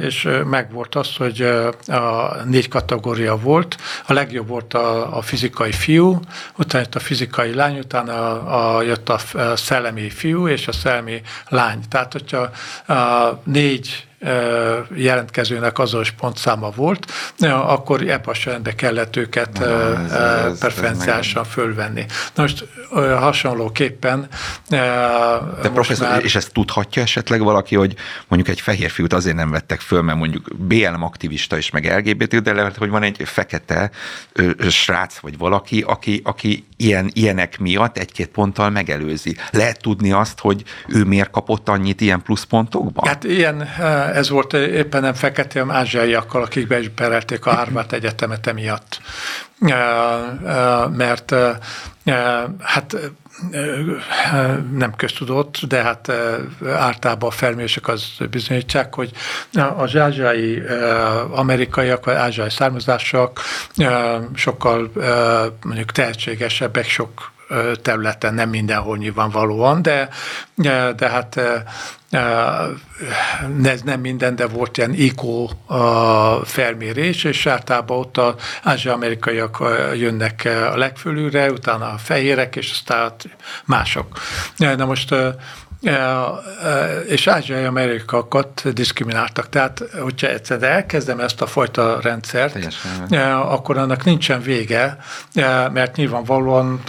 és 0.00 0.28
meg 0.44 0.72
volt 0.72 0.94
az, 0.94 1.16
hogy 1.16 1.42
a 1.86 2.36
négy 2.44 2.68
kategória 2.68 3.36
volt. 3.36 3.76
A 4.06 4.12
legjobb 4.12 4.48
volt 4.48 4.74
a, 4.74 5.16
a 5.16 5.22
fizikai 5.22 5.72
fiú, 5.72 6.20
utána 6.58 6.84
jött 6.84 6.94
a 6.94 7.00
fizikai 7.00 7.54
lány, 7.54 7.78
utána 7.78 8.12
a, 8.12 8.76
a, 8.76 8.82
jött 8.82 9.08
a 9.08 9.18
szellemi 9.56 10.10
fiú 10.10 10.48
és 10.48 10.68
a 10.68 10.72
szellemi 10.72 11.22
lány. 11.48 11.80
Tehát, 11.88 12.12
hogyha 12.12 12.50
a 12.94 13.40
négy 13.44 14.05
jelentkezőnek 14.94 15.78
azonos 15.78 16.10
pontszáma 16.10 16.70
volt, 16.70 17.12
akkor 17.48 18.00
ebben 18.00 18.24
a 18.24 18.34
sorrendben 18.34 18.76
kellett 18.76 19.16
őket 19.16 19.50
preferenciálisan 20.58 21.44
fölvenni. 21.44 22.04
Na 22.34 22.42
most 22.42 22.64
hasonlóképpen... 23.18 24.28
De 24.68 25.70
professzor, 25.72 26.08
már... 26.08 26.24
és 26.24 26.34
ezt 26.34 26.52
tudhatja 26.52 27.02
esetleg 27.02 27.42
valaki, 27.42 27.76
hogy 27.76 27.94
mondjuk 28.28 28.56
egy 28.56 28.60
fehér 28.60 28.90
fiút 28.90 29.12
azért 29.12 29.36
nem 29.36 29.50
vettek 29.50 29.80
föl, 29.80 30.02
mert 30.02 30.18
mondjuk 30.18 30.56
BLM 30.56 31.02
aktivista 31.02 31.56
is, 31.56 31.70
meg 31.70 31.96
LGBT, 31.96 32.42
de 32.42 32.52
lehet, 32.52 32.76
hogy 32.76 32.88
van 32.88 33.02
egy 33.02 33.22
fekete 33.24 33.90
srác 34.68 35.18
vagy 35.18 35.38
valaki, 35.38 35.84
aki, 35.86 36.20
aki 36.24 36.66
ilyen, 36.76 37.10
ilyenek 37.12 37.58
miatt 37.58 37.98
egy-két 37.98 38.28
ponttal 38.28 38.70
megelőzi. 38.70 39.36
Lehet 39.50 39.80
tudni 39.80 40.12
azt, 40.12 40.40
hogy 40.40 40.62
ő 40.88 41.04
miért 41.04 41.30
kapott 41.30 41.68
annyit 41.68 42.00
ilyen 42.00 42.22
pluszpontokban? 42.22 43.08
Hát 43.08 43.24
ilyen 43.24 43.68
ez 44.14 44.28
volt 44.28 44.52
éppen 44.52 45.02
nem 45.02 45.14
fekete, 45.14 45.60
hanem 45.60 45.76
ázsiaiakkal, 45.76 46.42
akik 46.42 46.66
be 46.66 46.78
is 46.80 46.90
perelték 46.94 47.46
a 47.46 47.54
Harvard 47.54 47.92
Egyetemet 47.92 48.46
emiatt. 48.46 49.00
Mert 50.96 51.34
hát 52.60 52.96
nem 54.72 54.94
köztudott, 54.96 55.60
de 55.68 55.82
hát 55.82 56.12
általában 56.66 57.28
a 57.28 57.32
felmérések 57.32 57.88
az 57.88 58.04
bizonyítják, 58.30 58.94
hogy 58.94 59.10
az 59.76 59.96
ázsiai 59.96 60.62
amerikaiak, 61.30 62.04
vagy 62.04 62.14
ázsiai 62.14 62.50
származások 62.50 63.40
sokkal 64.34 64.90
mondjuk 65.62 65.92
tehetségesebbek, 65.92 66.88
sok 66.88 67.34
területen, 67.82 68.34
nem 68.34 68.48
mindenhol 68.48 68.96
nyilvánvalóan, 68.96 69.82
de, 69.82 70.08
de 70.96 71.08
hát 71.08 71.40
ez 73.64 73.82
nem 73.82 74.00
minden, 74.00 74.36
de 74.36 74.46
volt 74.46 74.76
ilyen 74.76 74.94
ICO 74.94 75.48
felmérés, 76.44 77.24
és 77.24 77.46
általában 77.46 77.98
ott 77.98 78.16
az 78.16 78.34
ázsia-amerikaiak 78.62 79.62
jönnek 79.94 80.48
a 80.72 80.76
legfölülre, 80.76 81.50
utána 81.50 81.92
a 81.92 81.98
fehérek, 81.98 82.56
és 82.56 82.70
aztán 82.70 83.12
mások. 83.64 84.06
Na 84.56 84.84
most 84.84 85.14
és 87.08 87.26
ázsiai 87.26 87.64
amerikakat 87.64 88.72
diszkrimináltak. 88.72 89.48
Tehát, 89.48 89.82
hogyha 90.00 90.28
egyszer 90.28 90.62
elkezdem 90.62 91.20
ezt 91.20 91.40
a 91.40 91.46
fajta 91.46 91.98
rendszert, 92.02 92.52
Teljesen. 92.52 93.40
akkor 93.40 93.76
annak 93.78 94.04
nincsen 94.04 94.40
vége, 94.40 94.96
mert 95.72 95.96
nyilvánvalóan 95.96 96.82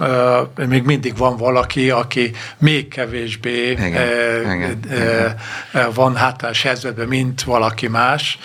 még 0.67 0.83
mindig 0.83 1.17
van 1.17 1.37
valaki, 1.37 1.89
aki 1.89 2.31
még 2.57 2.87
kevésbé 2.87 3.71
igen, 3.71 3.89
igen, 3.89 4.55
igen. 4.55 4.79
Van 5.93 6.15
hátrányos 6.15 6.61
helyzetben, 6.61 7.07
mint 7.07 7.43
valaki 7.43 7.87
más, 7.87 8.39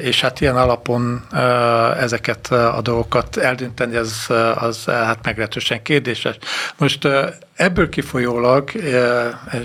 és 0.00 0.20
hát 0.20 0.40
ilyen 0.40 0.56
alapon 0.56 1.26
ezeket 1.98 2.46
a 2.52 2.80
dolgokat 2.82 3.36
eldönteni, 3.36 3.96
az, 3.96 4.26
az 4.54 4.84
hát 4.84 5.18
meglehetősen 5.24 5.82
kérdéses. 5.82 6.36
Most 6.76 7.08
ebből 7.54 7.88
kifolyólag, 7.88 8.70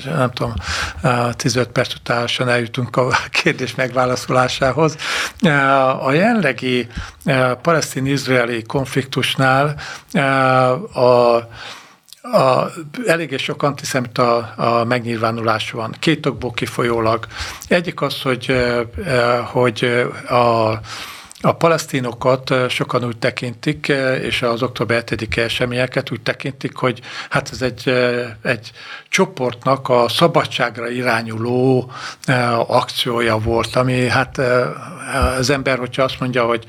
nem 0.06 0.32
tudom, 0.32 0.54
15 1.32 1.68
perc 1.68 1.94
utánosan 1.94 2.50
eljutunk 2.50 2.96
a 2.96 3.08
kérdés 3.42 3.76
megválaszolásához. 3.76 4.96
A 6.02 6.12
jelenlegi 6.12 6.88
palesztin-izraeli 7.62 8.64
konfliktusnál 8.64 9.76
a 10.94 11.40
a, 12.32 12.72
eléggé 13.06 13.38
sok 13.38 13.64
antiszemita 13.64 14.38
a 14.38 14.84
megnyilvánulás 14.84 15.72
van. 15.72 15.96
Két 16.00 16.26
okból 16.26 16.52
kifolyólag. 16.52 17.28
Egyik 17.68 18.02
az, 18.02 18.22
hogy, 18.22 18.56
hogy 19.52 20.06
a 20.30 20.80
a 21.46 21.52
palesztinokat 21.52 22.54
sokan 22.70 23.06
úgy 23.06 23.18
tekintik, 23.18 23.94
és 24.22 24.42
az 24.42 24.64
október 24.64 25.04
7 25.08 25.38
eseményeket 25.38 26.12
úgy 26.12 26.22
tekintik, 26.22 26.76
hogy 26.76 27.02
hát 27.30 27.50
ez 27.52 27.62
egy, 27.62 27.90
egy 28.42 28.72
csoportnak 29.10 29.90
a 29.90 30.10
szabadságra 30.10 30.90
irányuló 30.90 31.92
akciója 32.68 33.38
volt, 33.38 33.76
ami 33.76 34.08
hát 34.08 34.42
az 35.38 35.50
ember, 35.50 35.78
hogyha 35.78 36.04
azt 36.04 36.20
mondja, 36.20 36.46
hogy, 36.46 36.66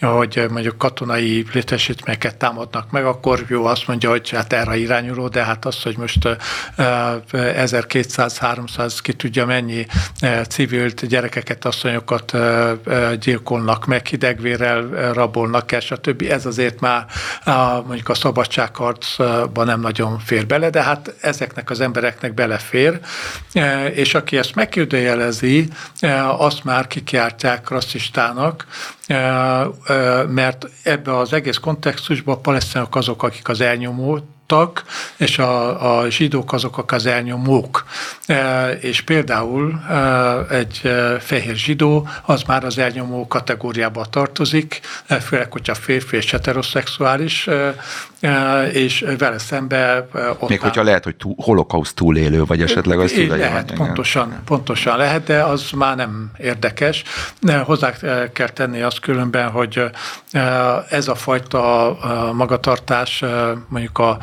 hogy 0.00 0.46
mondjuk 0.50 0.78
katonai 0.78 1.44
létesítményeket 1.52 2.36
támadnak 2.36 2.90
meg, 2.90 3.04
akkor 3.04 3.44
jó 3.48 3.64
azt 3.64 3.86
mondja, 3.86 4.10
hogy 4.10 4.30
hát 4.30 4.52
erre 4.52 4.76
irányuló, 4.76 5.28
de 5.28 5.44
hát 5.44 5.64
az, 5.64 5.82
hogy 5.82 5.96
most 5.96 6.28
1200-300 6.76 8.98
ki 9.02 9.12
tudja 9.12 9.46
mennyi 9.46 9.86
civilt 10.48 11.06
gyerekeket, 11.06 11.64
asszonyokat 11.64 12.36
gyilkolnak 13.20 13.86
meg, 13.86 14.02
hidegvérrel 14.20 15.12
rabolnak 15.12 15.72
el, 15.72 15.80
stb. 15.80 16.22
Ez 16.28 16.46
azért 16.46 16.80
már 16.80 17.04
mondjuk 17.86 18.08
a 18.08 18.14
szabadságharcban 18.14 19.66
nem 19.66 19.80
nagyon 19.80 20.18
fér 20.18 20.46
bele, 20.46 20.70
de 20.70 20.82
hát 20.82 21.14
ezeknek 21.20 21.70
az 21.70 21.80
embereknek 21.80 22.34
belefér, 22.34 23.00
és 23.92 24.14
aki 24.14 24.36
ezt 24.36 24.54
megkérdőjelezi, 24.54 25.68
azt 26.38 26.64
már 26.64 26.86
kikiáltják 26.86 27.68
rasszistának, 27.68 28.66
mert 30.28 30.66
ebbe 30.82 31.16
az 31.16 31.32
egész 31.32 31.56
kontextusban 31.56 32.34
a 32.34 32.40
palesztinok 32.40 32.96
azok, 32.96 33.22
akik 33.22 33.48
az 33.48 33.60
elnyomót 33.60 34.24
elnyomottak, 34.50 34.84
és 35.16 35.38
a, 35.38 36.00
a 36.00 36.10
zsidók 36.10 36.52
azok 36.52 36.92
az 36.92 37.06
elnyomók. 37.06 37.84
E, 38.26 38.70
és 38.70 39.00
például 39.00 39.82
e, 39.88 40.54
egy 40.54 40.80
e, 40.82 41.18
fehér 41.18 41.54
zsidó, 41.54 42.08
az 42.22 42.42
már 42.42 42.64
az 42.64 42.78
elnyomó 42.78 43.26
kategóriába 43.26 44.04
tartozik, 44.04 44.80
főleg, 45.20 45.52
hogyha 45.52 45.74
férfi 45.74 46.16
és 46.16 46.30
heteroszexuális, 46.30 47.48
és 48.72 49.04
vele 49.18 49.38
szembe 49.38 50.06
ott 50.38 50.48
Még 50.48 50.60
hogyha 50.60 50.82
lehet, 50.82 51.04
hogy 51.04 51.16
túl, 51.16 51.34
holokauszt 51.42 51.94
túlélő, 51.94 52.44
vagy 52.44 52.62
esetleg 52.62 52.98
az 52.98 53.12
tudja. 53.12 53.36
Lehet, 53.36 53.72
pontosan, 53.74 54.26
igen. 54.26 54.42
pontosan 54.44 54.96
lehet, 54.96 55.24
de 55.24 55.42
az 55.42 55.70
már 55.70 55.96
nem 55.96 56.30
érdekes. 56.38 57.02
Hozzá 57.64 57.92
kell 58.32 58.48
tenni 58.48 58.80
azt 58.80 59.00
különben, 59.00 59.50
hogy 59.50 59.84
ez 60.88 61.08
a 61.08 61.14
fajta 61.14 61.98
magatartás 62.32 63.24
mondjuk 63.68 63.98
a 63.98 64.18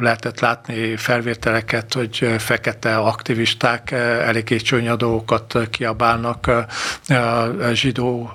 lehetett 0.00 0.40
látni 0.40 0.96
felvételeket, 0.96 1.92
hogy 1.92 2.34
fekete 2.38 2.96
aktivisták 2.96 3.90
eléggé 3.90 4.56
csúnya 4.56 4.96
dolgokat 4.96 5.58
kiabálnak 5.70 6.50
zsidó 7.72 8.32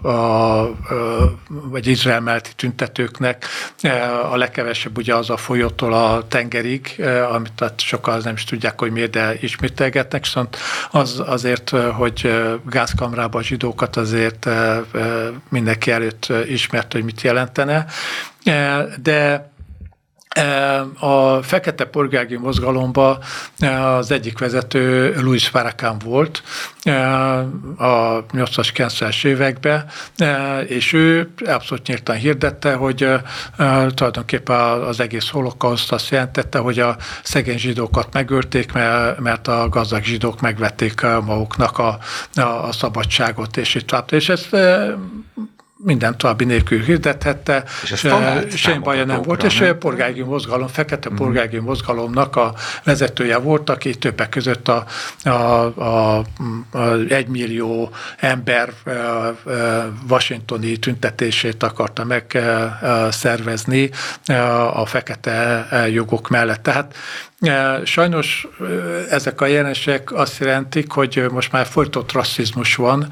vagy 1.48 1.88
izrael 1.88 2.20
melletti 2.20 2.52
tüntetőknek 2.56 3.46
a 4.32 4.36
legkevésbé 4.36 4.60
legkevesebb 4.62 4.98
ugye 4.98 5.16
az 5.16 5.30
a 5.30 5.38
folyótól 5.38 5.94
a 5.94 6.28
tengerig, 6.28 7.04
amit 7.32 7.54
tehát 7.54 7.80
sokan 7.80 8.22
nem 8.24 8.34
is 8.34 8.44
tudják, 8.44 8.80
hogy 8.80 8.92
miért, 8.92 9.12
de 9.12 9.38
ismételgetnek, 9.40 10.24
viszont 10.24 10.58
az 10.92 11.24
azért, 11.26 11.70
hogy 11.70 12.34
gázkamrába 12.70 13.40
a 13.40 13.44
zsidókat 13.44 13.98
azért 13.98 14.50
mindenki 15.50 15.92
előtt 15.92 16.34
ismert, 16.48 16.94
hogy 16.94 17.04
mit 17.04 17.22
jelentene. 17.22 17.86
De 19.02 19.51
a 21.00 21.42
fekete 21.42 21.86
polgári 21.86 22.38
mozgalomba 22.38 23.20
az 23.98 24.12
egyik 24.12 24.40
vezető 24.40 25.14
Louis 25.22 25.48
Farrakhan 25.48 25.98
volt 25.98 26.44
a 27.78 28.26
80-as, 28.26 28.70
90-es 28.76 29.26
években, 29.26 29.86
és 30.68 30.94
ő 30.94 31.34
abszolút 31.46 31.88
nyíltan 31.88 32.16
hirdette, 32.16 32.74
hogy 32.74 33.08
tulajdonképpen 33.94 34.60
az 34.82 35.00
egész 35.00 35.30
holokauszt 35.30 35.92
azt 35.92 36.10
jelentette, 36.10 36.60
hogy 36.60 36.80
a 36.80 36.98
szegény 37.24 37.58
zsidókat 37.58 38.14
megölték, 38.14 38.72
mert 39.18 39.48
a 39.48 39.70
gazdag 39.70 40.04
zsidók 40.04 40.42
megvették 40.42 41.02
maguknak 41.02 41.78
a, 41.78 42.00
a 42.36 42.72
szabadságot, 42.72 43.58
és 43.58 43.76
itt 43.76 44.12
És 44.12 44.30
ez 44.30 44.48
minden 45.84 46.18
további 46.18 46.46
nélkül 46.46 46.84
hirdethette, 46.84 47.64
és 47.84 48.08
semmi 48.56 48.80
baja 48.84 49.06
nem 49.06 49.22
volt, 49.22 49.44
és 49.44 49.62
a 49.62 49.76
polgári 49.76 50.22
mozgalom, 50.22 50.68
fekete 50.68 51.10
mm. 51.10 51.16
polgári 51.16 51.60
mozgalomnak 51.60 52.36
a 52.36 52.54
vezetője 52.84 53.38
volt, 53.38 53.70
aki 53.70 53.96
többek 53.96 54.30
között 54.30 54.68
a, 54.68 54.86
a, 55.24 55.30
a, 55.30 56.18
a 56.18 56.26
egymillió 57.10 57.90
ember 58.18 58.70
washingtoni 60.10 60.78
tüntetését 60.78 61.64
akarta 61.64 62.04
megszervezni 62.04 63.90
a 64.74 64.86
fekete 64.86 65.68
jogok 65.92 66.30
mellett. 66.30 66.64
Tehát 66.64 66.96
Sajnos 67.84 68.48
ezek 69.10 69.42
a 69.42 69.46
jelenségek 69.46 70.12
azt 70.14 70.40
jelentik, 70.40 70.92
hogy 70.92 71.26
most 71.32 71.52
már 71.52 71.66
folytott 71.66 72.12
rasszizmus 72.12 72.76
van, 72.76 73.08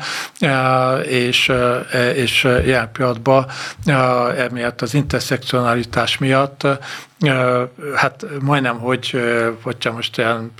és, 1.03 1.51
és 2.13 2.43
jelen 2.43 2.91
pillanatban 2.91 3.45
emiatt 4.38 4.81
az 4.81 4.93
interszekcionalitás 4.93 6.17
miatt 6.17 6.67
hát 7.96 8.26
majdnem, 8.42 8.80
hogy 8.80 9.22
hogyha 9.62 9.92
most 9.92 10.18
ilyen 10.18 10.52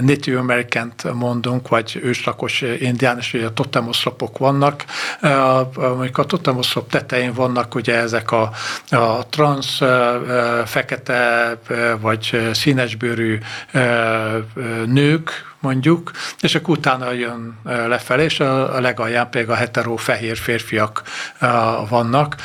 Native 0.00 0.38
american 0.38 0.92
mondunk, 1.12 1.68
vagy 1.68 2.00
őslakos 2.02 2.60
indiánus, 2.60 3.30
hogy 3.30 3.42
a 3.42 3.52
totemoszlopok 3.52 4.38
vannak. 4.38 4.84
Mondjuk 5.76 6.18
a 6.18 6.24
totemoszlop 6.24 6.90
tetején 6.90 7.32
vannak 7.32 7.74
ugye 7.74 7.94
ezek 7.94 8.30
a, 8.30 8.50
a 8.90 9.26
trans, 9.28 9.82
fekete 10.64 11.56
vagy 12.00 12.50
színesbőrű 12.52 13.38
nők, 14.86 15.53
mondjuk, 15.64 16.10
és 16.40 16.54
akkor 16.54 16.76
utána 16.76 17.12
jön 17.12 17.58
lefelé, 17.64 18.24
és 18.24 18.40
a 18.40 18.80
legalján 18.80 19.30
pedig 19.30 19.48
a 19.48 19.54
hetero 19.54 19.96
fehér 19.96 20.36
férfiak 20.36 21.02
vannak, 21.88 22.36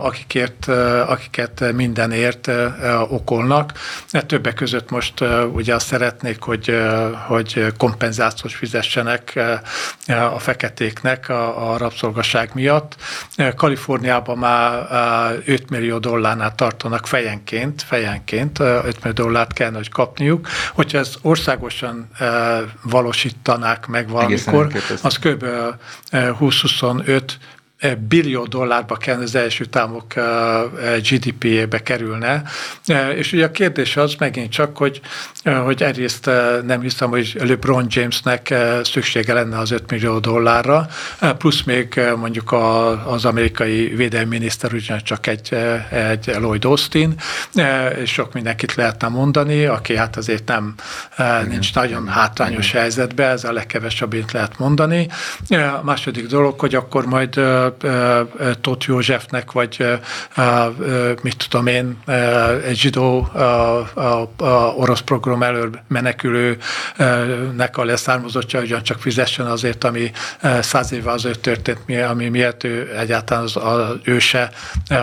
akikért, 0.00 0.68
akiket 1.06 1.72
mindenért 1.72 2.50
okolnak. 3.08 3.72
Többek 4.26 4.54
között 4.54 4.90
most 4.90 5.24
ugye 5.52 5.74
azt 5.74 5.86
szeretnék, 5.86 6.42
hogy, 6.42 6.78
hogy 7.26 7.72
kompenzációt 7.78 8.52
fizessenek 8.52 9.40
a 10.06 10.38
feketéknek 10.38 11.28
a, 11.28 11.72
a 11.72 11.76
rabszolgaság 11.76 12.50
miatt. 12.54 12.96
Kaliforniában 13.56 14.38
már 14.38 15.42
5 15.44 15.70
millió 15.70 15.98
dollárnál 15.98 16.54
tartanak 16.54 17.06
fejenként, 17.06 17.82
fejenként 17.82 18.58
5 18.58 18.82
millió 18.84 19.24
dollárt 19.24 19.52
kell, 19.52 19.72
hogy 19.72 19.90
kapniuk. 19.90 20.48
Hogyha 20.72 20.98
ez 20.98 21.14
országosan 21.22 22.08
valósítanák 22.82 23.86
meg 23.86 24.08
valamikor, 24.08 24.72
az 25.02 25.18
kb. 25.18 25.44
20-25 26.12 27.22
billió 28.08 28.44
dollárba 28.44 28.96
kellene 28.96 29.24
az 29.24 29.34
első 29.34 29.64
támok 29.64 30.14
GDP-ébe 31.10 31.82
kerülne. 31.82 32.42
És 33.16 33.32
ugye 33.32 33.44
a 33.44 33.50
kérdés 33.50 33.96
az 33.96 34.14
megint 34.18 34.50
csak, 34.50 34.76
hogy, 34.76 35.00
hogy 35.64 35.82
egyrészt 35.82 36.30
nem 36.66 36.80
hiszem, 36.80 37.08
hogy 37.08 37.36
LeBron 37.40 37.86
Jamesnek 37.88 38.54
szüksége 38.82 39.32
lenne 39.32 39.58
az 39.58 39.70
5 39.70 39.90
millió 39.90 40.18
dollárra, 40.18 40.86
plusz 41.38 41.62
még 41.62 42.00
mondjuk 42.16 42.52
az 43.06 43.24
amerikai 43.24 43.86
védelmi 43.86 44.28
miniszter 44.28 44.72
ugyancsak 44.72 45.26
egy, 45.26 45.54
egy 45.90 46.26
Lloyd 46.26 46.64
Austin, 46.64 47.14
és 48.02 48.12
sok 48.12 48.32
mindenkit 48.32 48.74
lehetne 48.74 49.08
mondani, 49.08 49.64
aki 49.64 49.96
hát 49.96 50.16
azért 50.16 50.48
nem 50.48 50.74
nincs 51.48 51.74
nagyon 51.74 52.08
hátrányos 52.08 52.72
helyzetben, 52.72 53.30
ez 53.30 53.44
a 53.44 53.52
legkevesebbét 53.52 54.32
lehet 54.32 54.58
mondani. 54.58 55.08
A 55.48 55.80
második 55.82 56.26
dolog, 56.26 56.60
hogy 56.60 56.74
akkor 56.74 57.06
majd 57.06 57.40
Tóth 58.60 58.88
Józsefnek, 58.88 59.52
vagy 59.52 59.86
mit 61.22 61.48
tudom 61.48 61.66
én, 61.66 61.98
egy 62.64 62.76
zsidó 62.76 63.30
orosz 64.76 65.00
program 65.00 65.42
elől 65.42 65.70
menekülőnek 65.88 67.76
a 67.76 67.84
leszármazottja 67.84 68.60
ugyancsak 68.60 69.00
fizessen 69.00 69.46
azért, 69.46 69.84
ami 69.84 70.10
száz 70.60 70.92
évvel 70.92 71.14
azért 71.14 71.40
történt, 71.40 71.80
ami 72.08 72.28
miatt 72.28 72.64
ő 72.64 72.96
egyáltalán 72.98 73.42
az, 73.42 73.56
az 73.56 73.96
őse 74.04 74.50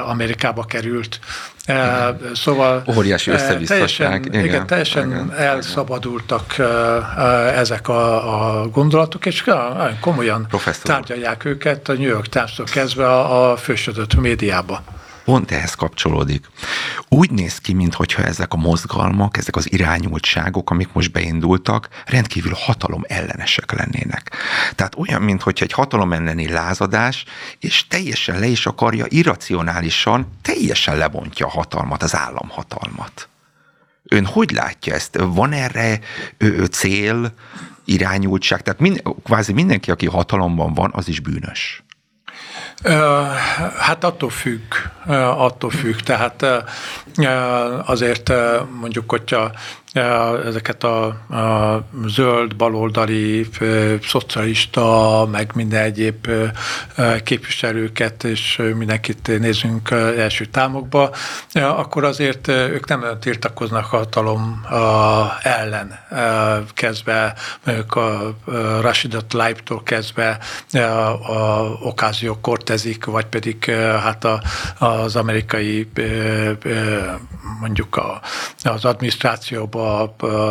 Amerikába 0.05 0.63
került. 0.63 1.19
Igen. 1.67 2.19
Szóval 2.34 2.84
óriási 2.95 3.32
összevisszaság. 3.32 4.23
Teljesen, 4.23 4.45
igen, 4.45 4.67
teljesen 4.67 5.08
igen, 5.10 5.34
elszabadultak 5.38 6.54
igen. 6.54 7.49
ezek 7.56 7.88
a, 7.88 8.62
a 8.62 8.67
gondolatok, 8.67 9.26
és 9.26 9.43
komolyan 9.99 10.45
Professzor. 10.49 10.84
tárgyalják 10.84 11.45
őket 11.45 11.89
a 11.89 11.93
New 11.93 12.08
York 12.08 12.28
Times-tól 12.28 12.65
kezdve 12.65 13.08
a, 13.08 13.52
a 13.52 13.56
fősödött 13.56 14.15
médiába 14.15 14.84
pont 15.25 15.51
ehhez 15.51 15.73
kapcsolódik. 15.73 16.47
Úgy 17.09 17.31
néz 17.31 17.57
ki, 17.57 17.73
mintha 17.73 18.23
ezek 18.23 18.53
a 18.53 18.57
mozgalmak, 18.57 19.38
ezek 19.38 19.55
az 19.55 19.71
irányultságok, 19.71 20.69
amik 20.69 20.93
most 20.93 21.12
beindultak, 21.12 21.89
rendkívül 22.05 22.53
hatalom 22.55 23.03
ellenesek 23.07 23.71
lennének. 23.71 24.31
Tehát 24.75 24.95
olyan, 24.97 25.21
mintha 25.21 25.51
egy 25.55 25.73
hatalom 25.73 26.13
elleni 26.13 26.49
lázadás, 26.49 27.25
és 27.59 27.88
teljesen 27.88 28.39
le 28.39 28.45
is 28.45 28.65
akarja 28.65 29.05
irracionálisan, 29.09 30.38
teljesen 30.41 30.97
lebontja 30.97 31.45
a 31.45 31.49
hatalmat, 31.49 32.03
az 32.03 32.15
államhatalmat. 32.15 33.27
Ön 34.03 34.25
hogy 34.25 34.51
látja 34.51 34.93
ezt? 34.93 35.17
Van 35.19 35.51
erre 35.51 35.99
ö, 36.38 36.65
cél, 36.65 37.33
irányultság? 37.86 38.62
Tehát 38.62 38.79
mind, 38.79 39.01
kvázi 39.23 39.53
mindenki, 39.53 39.91
aki 39.91 40.05
hatalomban 40.05 40.73
van, 40.73 40.91
az 40.93 41.07
is 41.07 41.19
bűnös. 41.19 41.82
Hát 43.77 44.03
attól 44.03 44.29
függ, 44.29 44.73
attól 45.38 45.69
függ. 45.69 45.95
Tehát 45.95 46.45
azért 47.86 48.31
mondjuk, 48.79 49.09
hogyha 49.09 49.51
ezeket 49.93 50.84
a, 50.84 51.06
a 51.06 51.84
zöld, 52.06 52.56
baloldali, 52.56 53.47
szocialista, 54.03 55.27
meg 55.32 55.51
minden 55.56 55.84
egyéb 55.84 56.27
képviselőket, 57.23 58.23
és 58.23 58.62
mindenkit 58.75 59.39
nézünk 59.39 59.91
első 60.17 60.45
támokba, 60.45 61.15
akkor 61.53 62.03
azért 62.03 62.47
ők 62.47 62.88
nem 62.88 63.06
tiltakoznak 63.19 63.93
a 63.93 63.97
hatalom 63.97 64.65
ellen, 65.41 65.99
kezdve 66.73 67.36
mondjuk 67.63 67.95
a 67.95 68.36
Rashidot 68.82 69.25
Tlaib-tól 69.25 69.84
kezdve 69.84 70.38
a 71.27 71.32
Ocasio 71.84 72.38
Cortezik, 72.41 73.06
vagy 73.06 73.25
pedig 73.25 73.65
hát 74.01 74.23
a, 74.23 74.41
az 74.79 75.15
amerikai 75.15 75.88
mondjuk 77.60 77.95
a, 77.95 78.21
az 78.63 78.86
adminisztrációban 78.86 79.82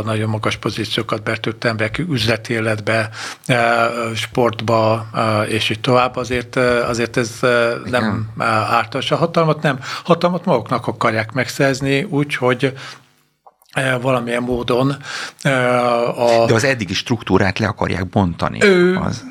nagyon 0.04 0.28
magas 0.28 0.56
pozíciókat 0.56 1.22
betört 1.22 1.64
emberek 1.64 1.98
üzleti 1.98 2.52
életbe, 2.52 3.10
e, 3.46 3.88
sportba, 4.14 5.06
e, 5.14 5.42
és 5.42 5.70
így 5.70 5.80
tovább, 5.80 6.16
azért, 6.16 6.56
e, 6.56 6.86
azért 6.86 7.16
ez 7.16 7.38
nem 7.84 8.32
ártas 8.70 9.10
a 9.10 9.16
hatalmat, 9.16 9.62
nem. 9.62 9.78
Hatalmat 10.04 10.44
maguknak 10.44 10.86
akarják 10.86 11.32
megszerzni, 11.32 12.02
úgyhogy 12.02 12.72
valamilyen 14.00 14.42
módon. 14.42 14.96
A, 16.16 16.44
De 16.46 16.54
az 16.54 16.64
eddigi 16.64 16.94
struktúrát 16.94 17.58
le 17.58 17.66
akarják 17.66 18.08
bontani. 18.08 18.62
Ő, 18.62 18.96
az. 18.96 19.24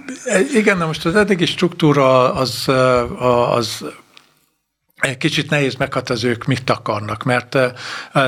Igen, 0.53 0.77
na 0.77 0.85
most 0.85 1.05
az 1.05 1.15
eddigi 1.15 1.45
struktúra 1.45 2.33
az, 2.33 2.67
az 3.51 3.85
kicsit 5.17 5.49
nehéz 5.49 5.75
meghatározni, 5.75 6.29
ők 6.29 6.45
mit 6.45 6.69
akarnak, 6.69 7.23
mert 7.23 7.57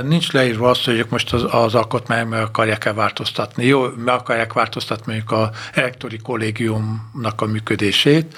nincs 0.04 0.32
leírva 0.32 0.70
azt, 0.70 0.86
hogy 0.86 0.98
ők 0.98 1.10
most 1.10 1.34
az, 1.34 1.46
az 1.50 1.76
alkotmány 1.76 2.28
meg 2.28 2.42
akarják-e 2.42 2.94
változtatni. 2.94 3.66
Jó, 3.66 3.88
meg 3.98 4.14
akarják 4.14 4.54
változtatni 4.54 5.14
mondjuk 5.14 5.32
a 5.32 5.52
elektori 5.74 6.18
kollégiumnak 6.18 7.42
a 7.42 7.46
működését, 7.46 8.38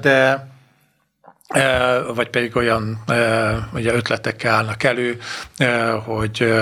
de 0.00 0.52
vagy 2.14 2.28
pedig 2.30 2.56
olyan 2.56 3.04
ugye 3.72 3.94
ötletekkel 3.94 4.54
állnak 4.54 4.82
elő, 4.82 5.20
hogy, 6.04 6.52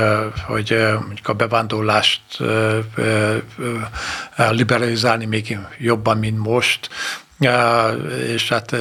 hogy 0.46 0.76
mondjuk 1.00 1.28
a 1.28 1.32
bevándorlást 1.32 2.20
liberalizálni 4.36 5.24
még 5.24 5.58
jobban, 5.78 6.18
mint 6.18 6.38
most, 6.38 6.88
és 8.26 8.48
hát 8.48 8.72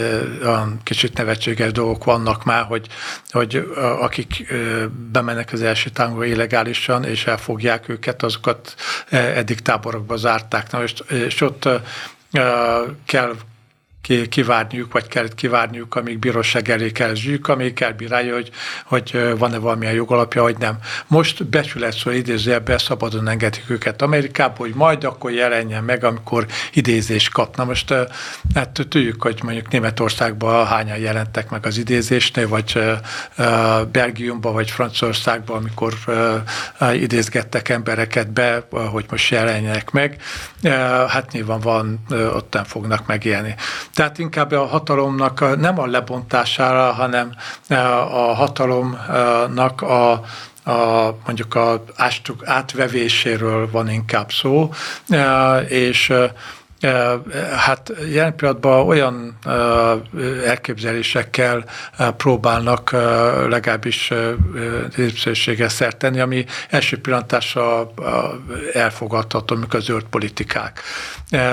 olyan 0.43 0.79
kicsit 0.83 1.17
nevetséges 1.17 1.71
dolgok 1.71 2.03
vannak 2.03 2.43
már, 2.43 2.63
hogy, 2.63 2.87
hogy 3.29 3.71
akik 3.99 4.53
bemennek 5.11 5.53
az 5.53 5.61
első 5.61 5.89
tángba 5.89 6.25
illegálisan, 6.25 7.03
és 7.03 7.25
elfogják 7.25 7.89
őket, 7.89 8.23
azokat 8.23 8.75
eddig 9.09 9.59
táborokba 9.59 10.17
zárták. 10.17 10.71
Na, 10.71 10.83
és, 10.83 10.93
és 11.09 11.41
ott 11.41 11.69
kell 13.05 13.35
kivárniuk, 14.29 14.93
vagy 14.93 15.07
kellett 15.07 15.35
kivárniuk, 15.35 15.95
amíg 15.95 16.19
bíróság 16.19 16.69
elé 16.69 16.91
zsűk, 17.13 17.47
amíg 17.47 17.81
elbírálja, 17.81 18.33
hogy, 18.33 18.51
hogy 18.85 19.35
van-e 19.37 19.57
valamilyen 19.57 19.93
jogalapja, 19.93 20.41
vagy 20.41 20.57
nem. 20.57 20.77
Most 21.07 21.45
becsület 21.45 21.97
szó 21.97 22.11
idézőjelben 22.11 22.77
szabadon 22.77 23.27
engedik 23.27 23.63
őket 23.67 24.01
Amerikába, 24.01 24.55
hogy 24.57 24.73
majd 24.73 25.03
akkor 25.03 25.31
jelenjen 25.31 25.83
meg, 25.83 26.03
amikor 26.03 26.45
idézést 26.73 27.31
kapna. 27.31 27.63
Most 27.63 27.93
hát 28.55 28.87
tudjuk, 28.89 29.21
hogy 29.21 29.39
mondjuk 29.43 29.69
Németországban 29.71 30.65
hányan 30.65 30.97
jelentek 30.97 31.49
meg 31.49 31.65
az 31.65 31.77
idézésnél, 31.77 32.47
vagy 32.47 32.79
Belgiumban, 33.91 34.53
vagy 34.53 34.71
Franciaországban, 34.71 35.57
amikor 35.57 35.93
idézgettek 36.93 37.69
embereket 37.69 38.31
be, 38.31 38.63
hogy 38.69 39.05
most 39.09 39.31
jelenjenek 39.31 39.91
meg. 39.91 40.21
Hát 41.07 41.31
nyilván 41.31 41.59
van, 41.59 42.05
ott 42.09 42.53
nem 42.53 42.63
fognak 42.63 43.07
megélni. 43.07 43.55
Tehát 43.93 44.17
inkább 44.17 44.51
a 44.51 44.65
hatalomnak 44.65 45.57
nem 45.59 45.79
a 45.79 45.85
lebontására, 45.85 46.91
hanem 46.91 47.31
a 48.11 48.33
hatalomnak 48.33 49.81
a, 49.81 50.11
a, 50.63 51.15
mondjuk 51.25 51.55
a 51.55 51.83
átvevéséről 52.45 53.71
van 53.71 53.89
inkább 53.89 54.31
szó, 54.31 54.73
és 55.67 56.13
Hát 57.57 57.91
jelen 58.11 58.35
pillanatban 58.35 58.87
olyan 58.87 59.37
elképzelésekkel 60.45 61.65
próbálnak 62.17 62.91
legalábbis 63.49 64.13
népszerűséggel 64.95 65.69
szert 65.69 65.97
tenni, 65.97 66.19
ami 66.19 66.45
első 66.69 67.01
pillantásra 67.01 67.91
elfogadható, 68.73 69.55
amikor 69.55 69.79
a 69.79 69.83
zöld 69.83 70.03
politikák. 70.03 70.81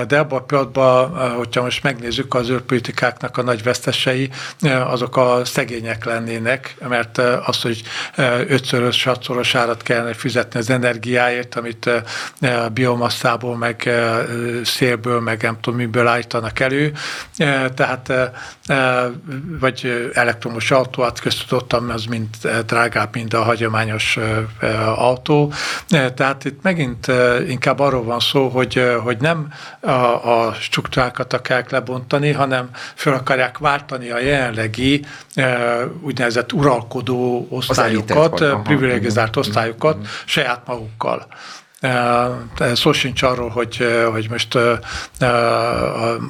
De 0.07 0.19
abban 0.19 0.39
a 0.39 0.43
pillanatban, 0.43 1.11
hogyha 1.37 1.63
most 1.63 1.83
megnézzük 1.83 2.35
az 2.35 2.47
zöld 2.47 2.63
politikáknak 2.63 3.37
a 3.37 3.43
nagy 3.43 3.63
vesztesei, 3.63 4.31
azok 4.63 5.17
a 5.17 5.45
szegények 5.45 6.05
lennének, 6.05 6.77
mert 6.89 7.19
az, 7.19 7.63
hogy 7.63 7.83
ötszörös, 8.49 9.05
hatszoros 9.05 9.55
árat 9.55 9.83
kellene 9.83 10.15
fizetni 10.15 10.59
az 10.59 10.71
energiáért, 10.71 11.55
amit 11.55 11.91
biomasszából, 12.73 13.57
meg 13.57 13.91
szélből 14.65 15.18
földből, 15.19 15.21
meg 15.21 15.43
nem 15.43 15.61
tudom 15.61 15.79
miből 15.79 16.07
állítanak 16.07 16.61
elő, 16.61 16.93
e, 17.37 17.71
tehát 17.71 18.09
e, 18.09 18.33
e, 18.67 19.11
vagy 19.61 20.11
elektromos 20.15 20.71
autó, 20.71 21.03
hát 21.03 21.21
köztudottam, 21.21 21.91
az 21.91 22.05
mind 22.05 22.29
drágább, 22.67 23.15
mint 23.15 23.35
a 23.35 23.43
hagyományos 23.43 24.19
autó. 24.97 25.53
Tehát 26.15 26.45
itt 26.45 26.63
megint 26.63 27.07
inkább 27.49 27.79
arról 27.79 28.05
van 28.05 28.21
szó, 28.21 28.49
hogy, 28.49 28.83
hogy 29.03 29.17
nem 29.21 29.49
a, 29.81 29.91
a 30.47 30.53
struktúrákat 30.53 31.33
akarják 31.33 31.71
lebontani, 31.71 32.33
hanem 32.33 32.71
fel 32.95 33.13
akarják 33.13 33.59
váltani 33.59 34.11
a 34.11 34.19
jelenlegi 34.19 35.05
úgynevezett 36.01 36.53
uralkodó 36.53 37.47
osztályokat, 37.51 38.63
privilegizált 38.63 39.37
osztályokat 39.37 40.07
saját 40.25 40.61
magukkal. 40.67 41.27
Szó 42.75 42.93
sincs 42.93 43.23
arról, 43.23 43.49
hogy, 43.49 43.87
hogy 44.11 44.27
most 44.31 44.59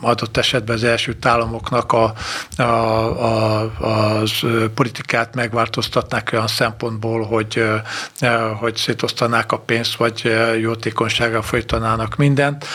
adott 0.00 0.36
esetben 0.36 0.76
az 0.76 0.84
első 0.84 1.16
államoknak 1.22 1.92
a, 1.92 2.12
a, 2.56 2.62
a, 2.62 3.60
a 3.62 4.22
politikát 4.74 5.34
megváltoztatnák 5.34 6.30
olyan 6.32 6.46
szempontból, 6.46 7.22
hogy, 7.22 7.64
hogy 8.58 8.76
szétosztanák 8.76 9.52
a 9.52 9.58
pénzt, 9.58 9.96
vagy 9.96 10.32
jótékonysággal 10.60 11.42
folytanának 11.42 12.16
mindent. 12.16 12.66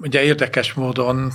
Ugye 0.00 0.22
érdekes 0.22 0.72
módon, 0.72 1.32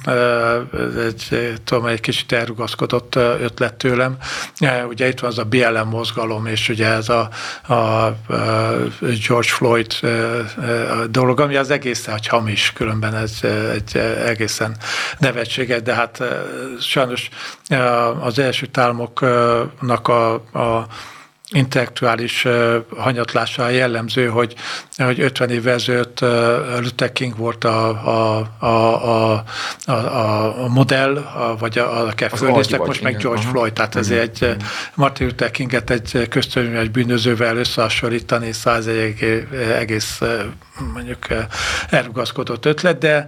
egy, 1.07 1.53
tudom, 1.63 1.85
egy 1.85 1.99
kicsit 1.99 2.31
elrugaszkodott 2.31 3.15
ötlet 3.15 3.73
tőlem, 3.73 4.17
ugye 4.87 5.07
itt 5.07 5.19
van 5.19 5.29
az 5.29 5.37
a 5.37 5.43
BLM 5.43 5.87
mozgalom, 5.89 6.45
és 6.45 6.69
ugye 6.69 6.87
ez 6.87 7.09
a, 7.09 7.29
a 7.73 8.15
George 9.27 9.47
Floyd 9.47 9.93
dolog, 11.09 11.39
ami 11.39 11.55
az 11.55 11.69
egész 11.69 12.05
hogy 12.05 12.27
hamis, 12.27 12.73
különben 12.73 13.15
ez 13.15 13.39
egy 13.73 13.97
egészen 14.25 14.75
nevetséges, 15.19 15.81
de 15.81 15.93
hát 15.93 16.23
sajnos 16.79 17.29
az 18.19 18.39
első 18.39 18.67
államoknak 18.73 20.07
a, 20.07 20.33
a 20.33 20.87
intellektuális 21.53 22.47
hanyatlása 22.97 23.69
jellemző, 23.69 24.27
hogy, 24.27 24.55
hogy 24.97 25.19
50 25.19 25.49
évvel 25.49 25.73
ezelőtt 25.73 26.19
Luther 26.79 27.11
King 27.11 27.37
volt 27.37 27.63
a, 27.63 27.89
a, 27.89 28.47
a, 28.59 28.67
a, 28.67 29.43
a, 29.85 30.63
a 30.63 30.67
modell, 30.67 31.17
a, 31.17 31.55
vagy 31.59 31.77
a, 31.77 32.05
a 32.05 32.13
fölnéztek, 32.35 32.79
most 32.79 33.01
meg 33.01 33.17
George 33.17 33.39
igen. 33.39 33.51
Floyd, 33.51 33.73
tehát 33.73 33.95
ez 33.95 34.09
egy 34.09 34.55
Martin 34.95 35.27
Luther 35.27 35.51
Kinget 35.51 35.89
egy 35.89 36.27
köztörvényes 36.29 36.89
bűnözővel 36.89 37.57
összehasonlítani, 37.57 38.51
száz 38.51 38.87
egy 38.87 39.47
egész 39.77 40.21
mondjuk 40.93 41.27
elrugaszkodott 41.89 42.65
ötlet, 42.65 42.97
de 42.97 43.27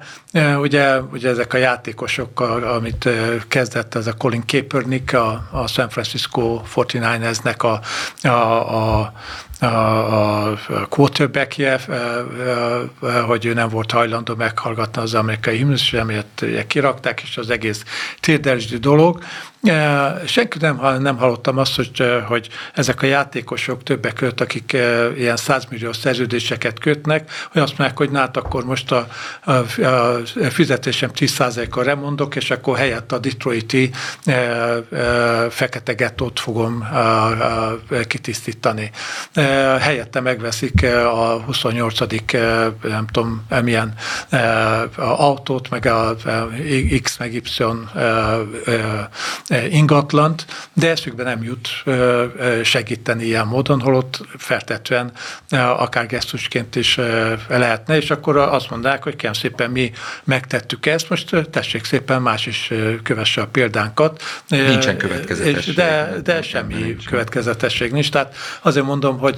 ugye, 0.57 0.99
ugye 0.99 1.29
ezek 1.29 1.53
a 1.53 1.57
játékosok, 1.57 2.39
amit 2.75 3.09
kezdett 3.47 3.95
ez 3.95 4.07
a 4.07 4.13
Colin 4.13 4.43
Kaepernick, 4.47 5.13
a, 5.13 5.47
a 5.51 5.67
San 5.67 5.89
Francisco 5.89 6.61
49ersnek 6.75 7.57
a, 7.57 7.79
a, 8.23 8.29
a 8.29 9.13
a, 9.65 10.51
a 10.51 10.85
quarterbackje, 10.89 11.79
hogy 13.25 13.45
ő 13.45 13.53
nem 13.53 13.69
volt 13.69 13.91
hajlandó 13.91 14.35
meghallgatni 14.35 15.01
az 15.01 15.13
amerikai 15.13 15.57
himnusz, 15.57 15.93
emiatt 15.93 16.45
kirakták, 16.67 17.21
és 17.21 17.37
az 17.37 17.49
egész 17.49 17.83
térdelzsdi 18.19 18.77
dolog. 18.77 19.23
Senki 20.25 20.57
nem, 20.59 20.97
nem 20.99 21.17
hallottam 21.17 21.57
azt, 21.57 21.75
hogy, 21.75 22.03
hogy 22.27 22.49
ezek 22.73 23.01
a 23.01 23.05
játékosok 23.05 23.83
többek 23.83 24.13
között, 24.13 24.41
akik 24.41 24.77
ilyen 25.17 25.37
100 25.37 25.65
millió 25.69 25.93
szerződéseket 25.93 26.79
kötnek, 26.79 27.31
hogy 27.51 27.61
azt 27.61 27.77
mondják, 27.77 27.97
hogy 27.97 28.09
nát, 28.09 28.37
akkor 28.37 28.65
most 28.65 28.91
a, 28.91 29.07
a, 29.43 29.51
a 29.51 30.21
fizetésem 30.49 31.09
10%-kal 31.15 31.83
remondok, 31.83 32.35
és 32.35 32.51
akkor 32.51 32.77
helyett 32.77 33.11
a 33.11 33.19
Detroiti 33.19 33.91
e, 34.25 34.31
e, 34.31 35.49
fekete 35.49 35.93
gettót 35.93 36.39
fogom 36.39 36.87
e, 36.93 36.97
e, 37.95 38.03
kitisztítani. 38.03 38.91
E, 39.33 39.54
helyette 39.79 40.19
megveszik 40.19 40.83
a 40.83 41.41
28. 41.45 42.01
E, 42.33 42.71
nem 42.81 43.07
tudom, 43.11 43.45
milyen 43.63 43.93
e, 44.29 44.39
autót, 44.97 45.69
meg 45.69 45.85
a, 45.85 46.15
X, 47.01 47.17
meg 47.17 47.33
Y 47.33 47.41
ingatlant, 49.69 50.45
de 50.73 50.89
eszükbe 50.89 51.23
nem 51.23 51.43
jut 51.43 51.69
segíteni 52.63 53.23
ilyen 53.23 53.47
módon, 53.47 53.81
holott 53.81 54.21
feltetően 54.37 55.11
akár 55.51 56.05
gesztusként 56.05 56.75
is 56.75 56.99
lehetne, 57.47 57.95
és 57.95 58.11
akkor 58.11 58.37
azt 58.37 58.69
mondják, 58.69 59.03
hogy 59.03 59.15
kérem 59.15 59.33
szépen 59.33 59.71
mi 59.71 59.91
megtettük 60.23 60.85
ezt, 60.85 61.09
most 61.09 61.47
tessék 61.51 61.83
szépen 61.85 62.21
más 62.21 62.45
is 62.45 62.71
kövesse 63.03 63.41
a 63.41 63.47
példánkat. 63.47 64.21
Nincsen 64.47 64.97
következetesség. 64.97 65.75
De, 65.75 66.15
de 66.23 66.41
semmi 66.41 66.73
nincs. 66.73 67.05
következetesség 67.05 67.91
nincs. 67.91 68.11
Tehát 68.11 68.35
azért 68.61 68.85
mondom, 68.85 69.17
hogy 69.17 69.37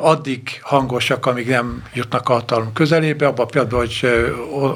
addig 0.00 0.60
hangosak, 0.62 1.26
amíg 1.26 1.48
nem 1.48 1.82
jutnak 1.92 2.28
a 2.28 2.32
hatalom 2.32 2.72
közelébe, 2.72 3.26
abban 3.26 3.46
a 3.46 3.48
pillanatban, 3.48 3.80
hogy 3.80 4.06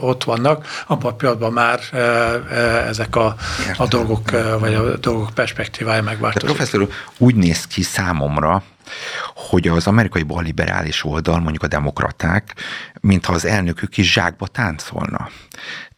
ott 0.01 0.25
vannak, 0.25 0.67
abban 0.87 1.13
a 1.13 1.15
pillanatban 1.15 1.53
már 1.53 1.81
ezek 2.89 3.17
a, 3.17 3.37
a 3.77 3.87
dolgok, 3.87 4.31
vagy 4.61 4.75
a 4.75 4.97
dolgok 4.97 5.31
perspektívája 5.35 6.03
megváltozik. 6.03 6.49
De 6.49 6.55
professzor 6.55 6.89
úgy 7.19 7.35
néz 7.35 7.67
ki 7.67 7.83
számomra, 7.83 8.63
hogy 9.35 9.69
az 9.69 9.87
amerikai 9.87 10.23
balliberális 10.23 11.05
oldal, 11.05 11.41
mondjuk 11.41 11.63
a 11.63 11.69
demokraták, 11.69 12.55
mintha 13.01 13.33
az 13.33 13.45
elnökük 13.45 13.97
is 13.97 14.13
zsákba 14.13 14.47
táncolna. 14.47 15.29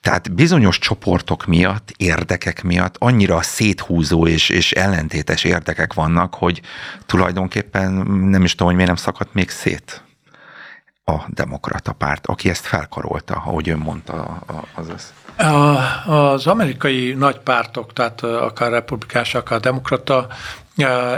Tehát 0.00 0.34
bizonyos 0.34 0.78
csoportok 0.78 1.46
miatt, 1.46 1.92
érdekek 1.96 2.62
miatt 2.62 2.94
annyira 2.98 3.42
széthúzó 3.42 4.26
és, 4.26 4.48
és 4.48 4.72
ellentétes 4.72 5.44
érdekek 5.44 5.94
vannak, 5.94 6.34
hogy 6.34 6.60
tulajdonképpen 7.06 7.92
nem 8.06 8.44
is 8.44 8.50
tudom, 8.50 8.66
hogy 8.66 8.76
miért 8.76 8.90
nem 8.90 9.04
szakadt 9.04 9.34
még 9.34 9.50
szét 9.50 10.02
a 11.04 11.24
demokrata 11.28 11.92
párt, 11.92 12.26
aki 12.26 12.48
ezt 12.48 12.66
felkarolta, 12.66 13.34
ahogy 13.34 13.68
ön 13.68 13.78
mondta 13.78 14.42
az 14.74 14.88
az. 14.88 15.12
Amerikai 16.46 17.12
nagy 17.12 17.38
pártok, 17.38 17.92
tehát 17.92 18.22
akár 18.22 18.70
republikás, 18.70 19.34
akár 19.34 19.60
demokrata, 19.60 20.26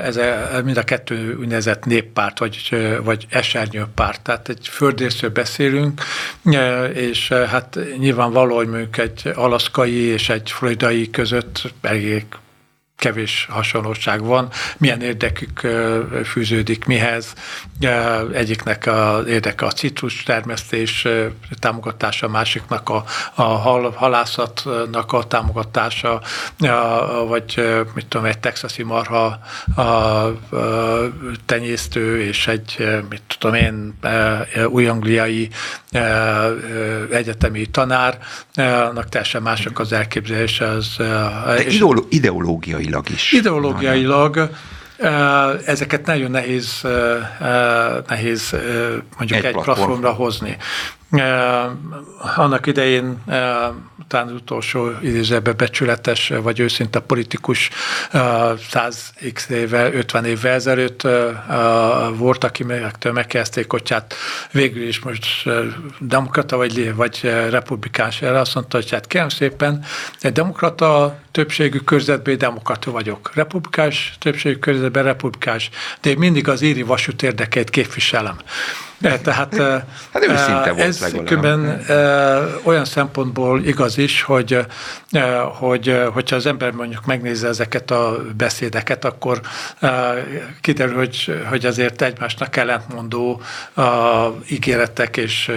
ez 0.04 0.16
a, 0.16 0.60
mind 0.64 0.76
a 0.76 0.82
kettő 0.82 1.36
úgynevezett 1.40 1.84
néppárt, 1.84 2.38
vagy, 2.38 2.76
vagy 3.02 3.26
esernyőpárt. 3.28 4.20
Tehát 4.20 4.48
egy 4.48 4.68
földrészről 4.68 5.30
beszélünk, 5.30 6.02
és 6.94 7.28
hát 7.28 7.78
nyilvánvaló, 7.98 8.56
hogy 8.56 8.68
mondjuk 8.68 8.98
egy 8.98 9.32
alaszkai 9.34 9.94
és 9.94 10.28
egy 10.28 10.50
floridai 10.50 11.10
között 11.10 11.72
elég 11.82 12.26
kevés 13.02 13.46
hasonlóság 13.50 14.24
van, 14.24 14.48
milyen 14.78 15.00
érdekük 15.00 15.66
fűződik 16.24 16.84
mihez. 16.84 17.34
Egyiknek 18.32 18.86
az 18.86 19.26
érdeke 19.26 19.66
a 19.66 19.70
citrus 19.70 20.22
termesztés 20.22 21.06
támogatása, 21.58 22.28
másiknak 22.28 22.88
a, 22.88 23.04
a 23.34 23.42
hal, 23.42 23.90
halászatnak 23.90 25.12
a 25.12 25.24
támogatása, 25.24 26.22
vagy 27.28 27.62
mit 27.94 28.06
tudom, 28.06 28.26
egy 28.26 28.38
texasi 28.38 28.82
marha 28.82 29.38
a, 29.74 29.80
a 29.82 30.32
tenyésztő 31.46 32.20
és 32.22 32.46
egy, 32.46 32.76
mit 33.10 33.22
tudom 33.38 33.54
én, 33.54 33.98
új-angliai 34.66 35.50
egyetemi 37.10 37.66
tanárnak 37.66 39.08
teljesen 39.08 39.42
mások 39.42 39.78
az 39.78 39.92
elképzelése. 39.92 40.66
Az, 40.68 40.96
De 41.46 41.64
ideológiai 41.68 42.06
ideológiailag 42.08 43.10
is. 43.10 43.32
Ideológiailag 43.32 44.50
ezeket 45.64 46.06
nagyon 46.06 46.30
nehéz, 46.30 46.82
nehéz 48.08 48.50
mondjuk 49.16 49.38
egy, 49.38 49.44
egy 49.44 49.52
platform. 49.52 49.64
platformra 49.64 50.10
hozni. 50.12 50.56
Annak 52.36 52.66
idején 52.66 53.22
talán 54.08 54.26
az 54.26 54.32
utolsó 54.32 54.90
idézőben 55.02 55.54
becsületes 55.56 56.32
vagy 56.42 56.60
őszinte 56.60 57.00
politikus 57.00 57.70
100x 58.12 59.48
éve, 59.48 59.92
50 59.92 60.24
évvel 60.24 60.52
ezelőtt 60.52 61.06
volt, 62.16 62.44
aki 62.44 62.64
megkezdték, 63.12 63.70
hogy 63.70 63.90
hát 63.90 64.14
végül 64.52 64.82
is 64.82 65.00
most 65.00 65.48
demokrata 65.98 66.56
vagy, 66.56 66.94
vagy 66.94 67.20
republikáns. 67.50 68.22
Erre 68.22 68.40
azt 68.40 68.54
mondta, 68.54 68.76
hogy 68.76 68.90
hát 68.90 69.06
kérem 69.06 69.28
szépen, 69.28 69.84
egy 70.20 70.32
demokrata 70.32 71.18
többségű 71.30 71.78
körzetben 71.78 72.38
demokrata 72.38 72.90
vagyok. 72.90 73.30
Republikás 73.34 74.14
többségű 74.18 74.56
körzetben 74.58 75.04
republikás, 75.04 75.70
de 76.00 76.10
én 76.10 76.18
mindig 76.18 76.48
az 76.48 76.62
íri 76.62 76.82
vasút 76.82 77.22
érdekeit 77.22 77.70
képviselem. 77.70 78.36
Tehát 79.02 79.28
hát 79.28 79.56
volt 80.74 80.78
ez 80.78 81.10
különben 81.24 81.84
olyan 82.62 82.84
szempontból 82.84 83.64
igaz 83.64 83.98
is, 83.98 84.22
hogy, 84.22 84.66
hogy 85.58 86.00
hogyha 86.12 86.36
az 86.36 86.46
ember 86.46 86.70
mondjuk 86.70 87.06
megnézze 87.06 87.48
ezeket 87.48 87.90
a 87.90 88.16
beszédeket, 88.36 89.04
akkor 89.04 89.40
kiderül, 90.60 90.96
hogy, 90.96 91.42
hogy 91.48 91.66
azért 91.66 92.02
egymásnak 92.02 92.56
ellentmondó 92.56 93.40
ígéretek, 94.50 95.16
és, 95.16 95.52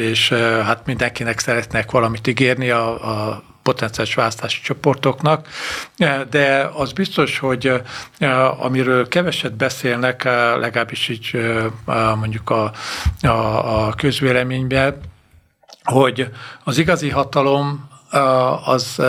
és 0.00 0.28
hát 0.64 0.86
mindenkinek 0.86 1.38
szeretnek 1.38 1.90
valamit 1.90 2.26
ígérni 2.26 2.70
a, 2.70 2.88
a 3.28 3.42
potenciális 3.66 4.14
választási 4.14 4.60
csoportoknak, 4.60 5.48
de 6.30 6.70
az 6.74 6.92
biztos, 6.92 7.38
hogy 7.38 7.72
amiről 8.58 9.08
keveset 9.08 9.56
beszélnek, 9.56 10.24
legalábbis 10.58 11.08
így 11.08 11.30
mondjuk 12.16 12.50
a, 12.50 12.72
a, 13.22 13.86
a 13.86 13.94
közvéleményben, 13.94 15.00
hogy 15.84 16.28
az 16.64 16.78
igazi 16.78 17.10
hatalom 17.10 17.88
az, 18.64 19.02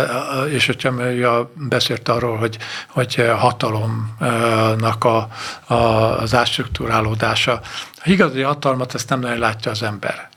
és 0.49 0.65
hogyha 0.65 1.51
beszélt 1.53 2.09
arról, 2.09 2.37
hogy, 2.37 2.57
hogy 2.87 3.31
hatalomnak 3.37 5.03
a, 5.03 5.27
a, 5.65 5.73
az 6.21 6.35
átstruktúrálódása. 6.35 7.61
A 8.03 8.09
igazi 8.09 8.41
hatalmat 8.41 8.93
ezt 8.93 9.09
nem 9.09 9.19
nagyon 9.19 9.39
látja 9.39 9.71
az 9.71 9.83
ember. 9.83 10.29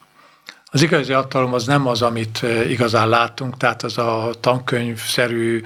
Az 0.72 0.83
igazi 0.83 1.12
hatalom 1.12 1.54
az 1.54 1.66
nem 1.66 1.87
az, 1.87 2.02
amit 2.02 2.42
igazán 2.68 3.09
látunk, 3.09 3.56
tehát 3.56 3.83
az 3.83 3.98
a 3.98 4.30
tankönyvszerű 4.40 5.62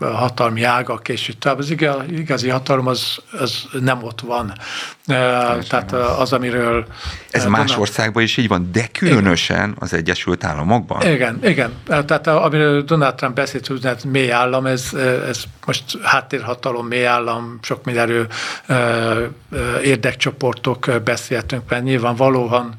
hatalmi 0.00 0.62
ágak, 0.62 1.08
és 1.08 1.28
itt 1.28 1.40
tovább. 1.40 1.58
Az 1.58 1.70
igazi 2.10 2.48
hatalom 2.48 2.86
az, 2.86 3.16
az 3.32 3.64
nem 3.80 4.02
ott 4.02 4.20
van. 4.20 4.52
Teljesen 5.06 5.64
tehát 5.68 5.92
az, 5.92 6.32
amiről... 6.32 6.86
Ez 7.30 7.42
Donald... 7.42 7.66
más 7.66 7.76
országban 7.76 8.22
is 8.22 8.36
így 8.36 8.48
van, 8.48 8.68
de 8.72 8.86
különösen 8.92 9.56
igen. 9.56 9.76
az 9.78 9.92
Egyesült 9.92 10.44
Államokban. 10.44 11.06
Igen, 11.06 11.38
igen. 11.42 11.72
Tehát 11.86 12.26
amiről 12.26 12.82
Donald 12.82 13.14
Trump 13.14 13.34
beszélt, 13.34 13.66
hogy 13.66 13.88
mély 14.04 14.32
állam, 14.32 14.66
ez, 14.66 14.94
ez 15.28 15.42
most 15.66 15.84
háttérhatalom, 16.02 16.86
mély 16.86 17.06
állam, 17.06 17.58
sok 17.62 17.84
mindenről 17.84 18.26
érdekcsoportok 19.82 20.90
beszéltünk, 21.04 21.62
mert 21.68 21.82
nyilvánvalóan 21.82 22.74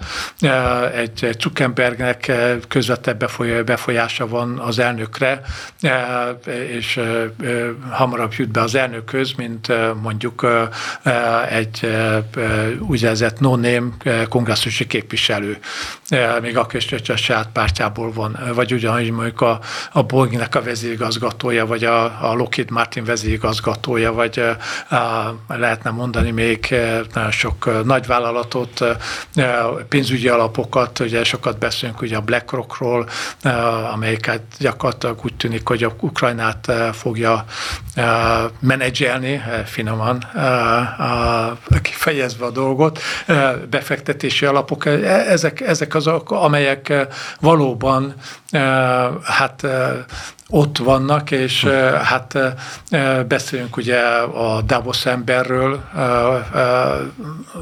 egy 0.95 1.35
Zuckerbergnek 1.39 2.31
közvetebb 2.67 3.31
befolyása 3.65 4.27
van 4.27 4.59
az 4.59 4.79
elnökre, 4.79 5.41
és 6.47 6.99
hamarabb 7.89 8.33
jut 8.37 8.49
be 8.49 8.61
az 8.61 8.75
elnökhöz, 8.75 9.33
mint 9.33 9.67
mondjuk 10.01 10.47
egy 11.49 11.97
úgynevezett 12.79 13.39
no-name 13.39 13.89
kongresszusi 14.29 14.87
képviselő, 14.87 15.57
még 16.41 16.57
hogy 16.89 17.01
a 17.07 17.15
saját 17.15 17.49
pártjából 17.53 18.11
van, 18.11 18.39
vagy 18.53 18.73
ugyanúgy 18.73 19.11
mondjuk 19.11 19.41
a, 19.41 19.59
a 19.91 20.03
Boeingnek 20.03 20.55
a 20.55 20.61
vezérigazgatója, 20.61 21.65
vagy 21.65 21.83
a, 21.83 22.03
a 22.29 22.33
Lockheed 22.33 22.69
Martin 22.71 23.03
vezérigazgatója, 23.03 24.13
vagy 24.13 24.43
a, 24.89 25.35
lehetne 25.47 25.89
mondani 25.89 26.31
még 26.31 26.75
nagyon 27.13 27.31
sok 27.31 27.85
nagyvállalatot, 27.85 28.83
pénzügyi 29.89 30.27
alapokat, 30.27 30.99
ugye 30.99 31.23
sokat 31.23 31.57
beszélünk 31.57 32.01
ugye 32.01 32.17
a 32.17 32.21
BlackRockról, 32.21 33.09
amelyiket 33.93 34.41
gyakorlatilag 34.59 35.19
úgy 35.23 35.35
tűnik, 35.35 35.67
hogy 35.67 35.83
a 35.83 35.95
Ukrajnát 36.29 36.71
fogja 36.95 37.45
menedzselni, 38.59 39.41
finoman 39.65 40.23
kifejezve 41.81 42.45
a 42.45 42.49
dolgot, 42.49 42.99
befektetési 43.69 44.45
alapok, 44.45 44.85
ezek, 45.05 45.61
ezek 45.61 45.95
azok, 45.95 46.31
amelyek 46.31 46.93
valóban 47.39 48.13
hát 49.23 49.65
ott 50.49 50.77
vannak, 50.77 51.31
és 51.31 51.63
hát 52.03 52.37
beszélünk 53.27 53.77
ugye 53.77 53.99
a 53.99 54.61
Davos 54.61 55.05
emberről, 55.05 55.83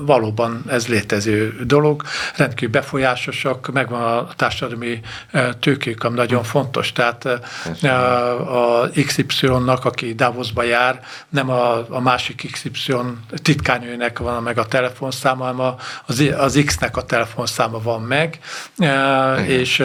valóban 0.05 0.63
ez 0.67 0.87
létező 0.87 1.55
dolog, 1.65 2.03
rendkívül 2.35 2.69
befolyásosak, 2.69 3.69
megvan 3.73 4.01
a 4.01 4.27
társadalmi 4.35 4.99
tőkék, 5.59 6.03
ami 6.03 6.15
nagyon 6.15 6.43
fontos. 6.43 6.91
Tehát 6.91 7.25
a 8.45 8.89
XY-nak, 9.05 9.85
aki 9.85 10.13
Davosba 10.13 10.63
jár, 10.63 10.99
nem 11.29 11.49
a, 11.49 11.85
a 11.89 11.99
másik 11.99 12.51
XY 12.51 12.95
titkárnőnek 13.41 14.19
van 14.19 14.43
meg 14.43 14.57
a 14.57 14.65
telefonszáma, 14.65 15.43
hanem 15.43 15.75
az, 16.05 16.23
az 16.37 16.61
X-nek 16.65 16.97
a 16.97 17.03
telefonszáma 17.03 17.81
van 17.81 18.01
meg, 18.01 18.39
és 19.47 19.79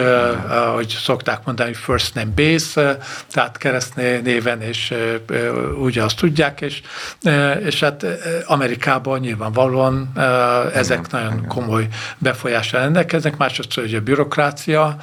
ahogy 0.47 0.97
szokták 1.03 1.45
mondani, 1.45 1.73
first 1.73 2.15
name 2.15 2.31
base, 2.35 2.92
tehát 3.29 3.57
keresztnéven 3.57 4.21
néven, 4.23 4.61
és 4.61 4.93
úgy 5.81 5.99
azt 5.99 6.17
tudják, 6.17 6.61
és, 6.61 6.81
és 7.65 7.79
hát 7.79 8.05
Amerikában 8.45 9.19
nyilvánvalóan 9.19 10.11
ezek 10.73 10.99
igen, 10.99 11.09
nagyon 11.11 11.37
igen. 11.37 11.47
komoly 11.47 11.87
befolyásra 12.17 12.79
rendelkeznek, 12.79 13.37
másodszor 13.37 13.83
hogy 13.83 13.95
a 13.95 14.01
bürokrácia, 14.01 14.97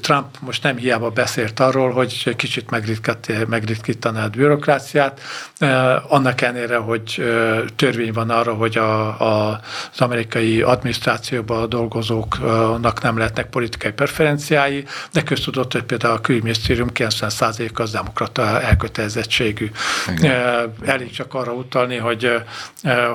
Trump 0.00 0.26
most 0.40 0.62
nem 0.62 0.76
hiába 0.76 1.10
beszélt 1.10 1.60
arról, 1.60 1.90
hogy 1.90 2.36
kicsit 2.36 2.70
megritkítaná 3.48 4.24
a 4.24 4.28
bürokráciát, 4.28 5.20
annak 6.08 6.40
ellenére, 6.40 6.76
hogy 6.76 7.24
törvény 7.76 8.12
van 8.12 8.30
arra, 8.30 8.54
hogy 8.54 8.78
a, 8.78 9.06
a, 9.20 9.60
az 9.92 10.00
amerikai 10.00 10.62
adminisztrációban 10.62 11.68
dolgozóknak 11.68 13.02
nem 13.02 13.18
lehetnek 13.18 13.46
politikai 13.46 13.92
preferenciái, 13.92 14.84
de 15.12 15.22
köztudott, 15.22 15.72
hogy 15.72 15.84
például 15.84 16.14
a 16.14 16.20
külügyminisztérium 16.20 16.88
90% 16.94 17.74
az 17.74 17.90
demokrata 17.90 18.60
elkötelezettségű. 18.60 19.70
Igen. 20.16 20.72
Elég 20.84 21.10
csak 21.10 21.34
arra 21.34 21.52
utalni, 21.52 21.96
hogy, 21.96 22.42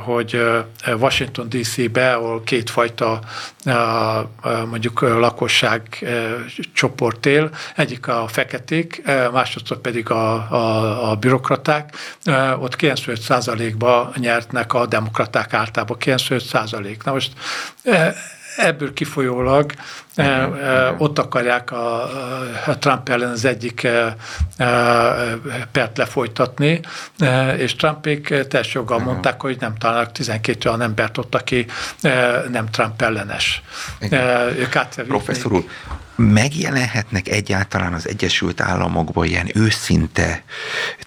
hogy 0.03 0.41
Washington 0.99 1.49
DC-be, 1.49 2.13
ahol 2.13 2.43
kétfajta 2.43 3.19
mondjuk 4.69 5.01
lakosság 5.01 5.74
ország 5.75 6.05
csoport 6.73 7.25
él, 7.25 7.49
egyik 7.75 8.07
a 8.07 8.27
feketék, 8.27 9.01
másodszor 9.31 9.77
pedig 9.77 10.09
a, 10.09 10.33
a, 10.33 11.09
a 11.11 11.15
bürokraták, 11.15 11.95
ott 12.59 12.75
95%-ba 12.79 14.13
nyertnek 14.15 14.73
a 14.73 14.85
demokraták 14.85 15.53
általában, 15.53 15.97
95%. 15.99 17.03
Na 17.03 17.11
most 17.11 17.31
ebből 18.55 18.93
kifolyólag 18.93 19.71
igen, 20.15 20.55
igen. 20.55 20.95
ott 20.97 21.19
akarják 21.19 21.71
a, 21.71 22.03
a 22.65 22.77
Trump 22.79 23.09
ellen 23.09 23.31
az 23.31 23.45
egyik 23.45 23.87
pert 25.71 25.97
lefolytatni, 25.97 26.79
és 27.57 27.75
Trumpék 27.75 28.27
teljes 28.47 28.73
joggal 28.73 28.99
igen. 28.99 29.11
mondták, 29.11 29.41
hogy 29.41 29.57
nem 29.59 29.75
találnak 29.77 30.11
12 30.11 30.69
olyan 30.69 30.81
embert 30.81 31.17
ott, 31.17 31.35
aki 31.35 31.65
nem 32.51 32.69
Trump 32.71 33.01
ellenes. 33.01 33.61
Ők 34.57 34.75
Professzor 35.07 35.53
úr, 35.53 35.65
megjelenhetnek 36.15 37.27
egyáltalán 37.27 37.93
az 37.93 38.07
Egyesült 38.07 38.61
Államokban 38.61 39.25
ilyen 39.25 39.49
őszinte 39.53 40.43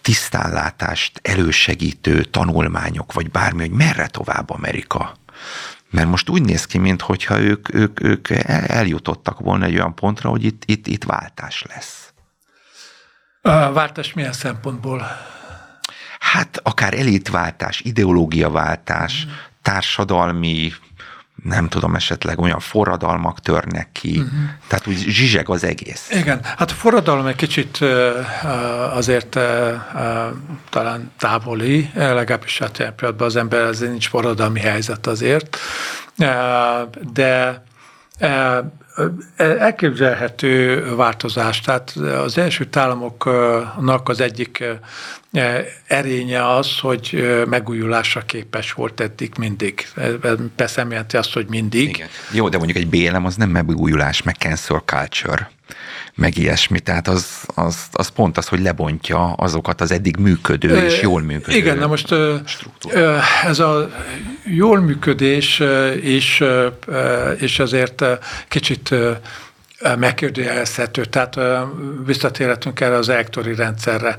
tisztánlátást 0.02 1.20
elősegítő 1.22 2.22
tanulmányok, 2.22 3.12
vagy 3.12 3.30
bármi, 3.30 3.60
hogy 3.60 3.76
merre 3.76 4.06
tovább 4.06 4.50
Amerika? 4.50 5.16
Mert 5.90 6.08
most 6.08 6.28
úgy 6.28 6.42
néz 6.42 6.66
ki, 6.66 6.78
mintha 6.78 7.40
ők, 7.40 7.74
ők, 7.74 8.02
ők 8.02 8.30
eljutottak 8.66 9.40
volna 9.40 9.64
egy 9.64 9.74
olyan 9.74 9.94
pontra, 9.94 10.30
hogy 10.30 10.44
itt, 10.44 10.62
itt, 10.66 10.86
itt 10.86 11.04
váltás 11.04 11.64
lesz. 11.68 12.12
A 13.42 13.72
váltás 13.72 14.12
milyen 14.12 14.32
szempontból? 14.32 15.06
Hát 16.18 16.60
akár 16.62 16.94
elitváltás, 16.94 17.80
ideológiaváltás, 17.80 19.26
mm. 19.26 19.30
társadalmi 19.62 20.72
nem 21.44 21.68
tudom, 21.68 21.94
esetleg 21.94 22.38
olyan 22.38 22.60
forradalmak 22.60 23.40
törnek 23.40 23.88
ki, 23.92 24.10
uh-huh. 24.10 24.30
tehát 24.66 24.86
úgy 24.86 24.96
zsizseg 24.96 25.48
az 25.48 25.64
egész. 25.64 26.10
Igen, 26.10 26.40
hát 26.42 26.70
a 26.70 26.74
forradalom 26.74 27.26
egy 27.26 27.36
kicsit 27.36 27.78
azért 28.92 29.38
talán 30.70 31.12
távoli, 31.18 31.90
legalábbis 31.94 32.58
hát 32.58 32.92
pillanatban 32.96 33.26
az 33.26 33.36
ember 33.36 33.60
azért 33.60 33.90
nincs 33.90 34.08
forradalmi 34.08 34.60
helyzet 34.60 35.06
azért, 35.06 35.58
de 37.12 37.62
elképzelhető 39.36 40.84
változás. 40.94 41.60
Tehát 41.60 41.90
az 42.24 42.38
első 42.38 42.68
államoknak 42.72 44.08
az 44.08 44.20
egyik 44.20 44.64
erénye 45.86 46.54
az, 46.54 46.78
hogy 46.78 47.36
megújulásra 47.48 48.20
képes 48.20 48.72
volt 48.72 49.00
eddig 49.00 49.32
mindig. 49.38 49.88
Persze 50.56 50.86
jelenti 50.90 51.16
azt, 51.16 51.32
hogy 51.32 51.46
mindig. 51.48 51.88
Igen. 51.88 52.08
Jó, 52.32 52.48
de 52.48 52.56
mondjuk 52.56 52.78
egy 52.78 52.88
BLM 52.88 53.24
az 53.24 53.36
nem 53.36 53.50
megújulás, 53.50 54.22
meg 54.22 54.34
cancel 54.34 54.82
culture 54.84 55.50
meg 56.18 56.36
ilyesmi. 56.36 56.80
Tehát 56.80 57.08
az, 57.08 57.26
az, 57.54 57.76
az 57.92 58.08
pont 58.08 58.38
az, 58.38 58.48
hogy 58.48 58.60
lebontja 58.60 59.32
azokat 59.32 59.80
az 59.80 59.90
eddig 59.90 60.16
működő 60.16 60.84
és 60.84 61.02
jól 61.02 61.22
működő 61.22 61.56
Igen, 61.56 61.78
na 61.78 61.86
most 61.86 62.14
struktúra. 62.44 63.20
ez 63.44 63.58
a 63.58 63.90
jól 64.44 64.80
működés 64.80 65.62
és, 66.00 66.44
és 67.38 67.58
azért 67.58 68.04
kicsit 68.48 68.94
megkérdőjelezhető, 69.98 71.04
tehát 71.04 71.38
visszatérhetünk 72.06 72.80
erre 72.80 72.94
az 72.94 73.08
elektori 73.08 73.54
rendszerre. 73.54 74.16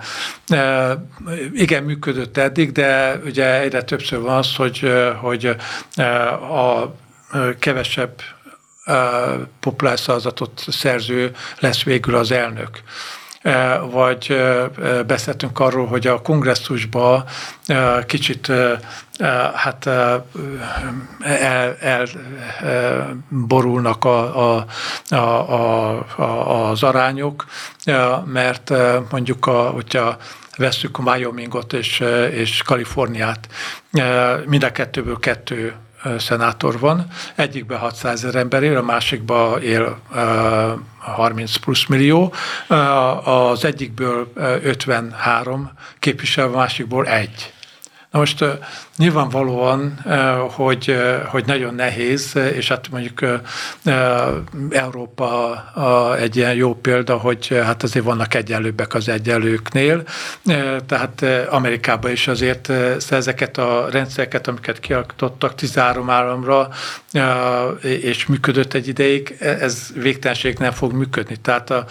Igen, 1.53 1.83
működött 1.83 2.37
eddig, 2.37 2.71
de 2.71 3.19
ugye 3.25 3.59
egyre 3.61 3.83
többször 3.83 4.19
van 4.19 4.37
az, 4.37 4.55
hogy, 4.55 4.91
hogy 5.21 5.55
a 6.51 6.95
kevesebb 7.59 8.21
populáris 9.59 9.99
szavazatot 9.99 10.65
szerző 10.67 11.35
lesz 11.59 11.83
végül 11.83 12.15
az 12.15 12.31
elnök. 12.31 12.81
Vagy 13.91 14.41
beszéltünk 15.07 15.59
arról, 15.59 15.87
hogy 15.87 16.07
a 16.07 16.21
kongresszusba 16.21 17.25
kicsit 18.05 18.51
hát 19.53 19.85
el, 19.85 21.77
elborulnak 22.59 24.05
a, 24.05 24.55
a, 24.55 24.65
a, 25.09 25.39
a, 26.15 26.69
az 26.69 26.83
arányok, 26.83 27.45
mert 28.25 28.73
mondjuk, 29.09 29.45
a, 29.45 29.69
hogyha 29.69 30.17
vesszük 30.57 30.99
Wyomingot 30.99 31.73
és, 31.73 32.03
és 32.31 32.61
Kaliforniát, 32.61 33.47
mind 34.45 34.63
a 34.63 34.71
kettőből 34.71 35.19
kettő 35.19 35.73
szenátor 36.17 36.79
van, 36.79 37.07
egyikben 37.35 37.77
600 37.77 38.23
ezer 38.23 38.35
ember 38.35 38.63
él, 38.63 38.77
a 38.77 38.81
másikban 38.81 39.61
él 39.61 39.99
30 40.97 41.55
plusz 41.55 41.85
millió, 41.85 42.33
az 43.23 43.65
egyikből 43.65 44.31
53 44.35 45.71
képviselő, 45.99 46.47
a 46.47 46.55
másikból 46.55 47.05
egy. 47.07 47.53
Na 48.11 48.19
most 48.19 48.45
nyilvánvalóan, 48.97 49.99
hogy, 50.51 50.97
hogy 51.25 51.45
nagyon 51.45 51.75
nehéz, 51.75 52.35
és 52.55 52.67
hát 52.67 52.89
mondjuk 52.91 53.19
Európa 54.69 55.65
egy 56.19 56.35
ilyen 56.35 56.53
jó 56.53 56.73
példa, 56.73 57.17
hogy 57.17 57.47
hát 57.63 57.83
azért 57.83 58.05
vannak 58.05 58.33
egyenlőbbek 58.33 58.93
az 58.93 59.09
egyenlőknél, 59.09 60.03
tehát 60.85 61.25
Amerikában 61.49 62.11
is 62.11 62.27
azért 62.27 62.69
ezeket 63.09 63.57
a 63.57 63.87
rendszereket, 63.91 64.47
amiket 64.47 64.79
kialakítottak 64.79 65.55
13 65.55 66.09
államra, 66.09 66.69
és 67.81 68.25
működött 68.25 68.73
egy 68.73 68.87
ideig, 68.87 69.35
ez 69.39 69.87
végtelenség 69.93 70.57
nem 70.57 70.71
fog 70.71 70.93
működni. 70.93 71.35
Tehát 71.35 71.69
a, 71.69 71.85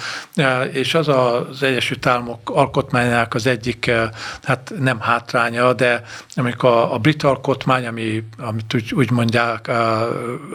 és 0.72 0.94
az 0.94 1.08
az 1.08 1.62
Egyesült 1.62 2.06
Államok 2.06 2.50
alkotmányának 2.50 3.34
az 3.34 3.46
egyik, 3.46 3.90
hát 4.42 4.72
nem 4.78 5.00
hátránya, 5.00 5.72
de 5.72 6.06
amikor 6.34 6.70
a, 6.70 6.94
a 6.94 6.98
brit 6.98 7.22
alkotmány, 7.22 7.86
ami, 7.86 8.24
amit 8.38 8.74
úgy, 8.74 8.92
úgy 8.94 9.10
mondják 9.10 9.70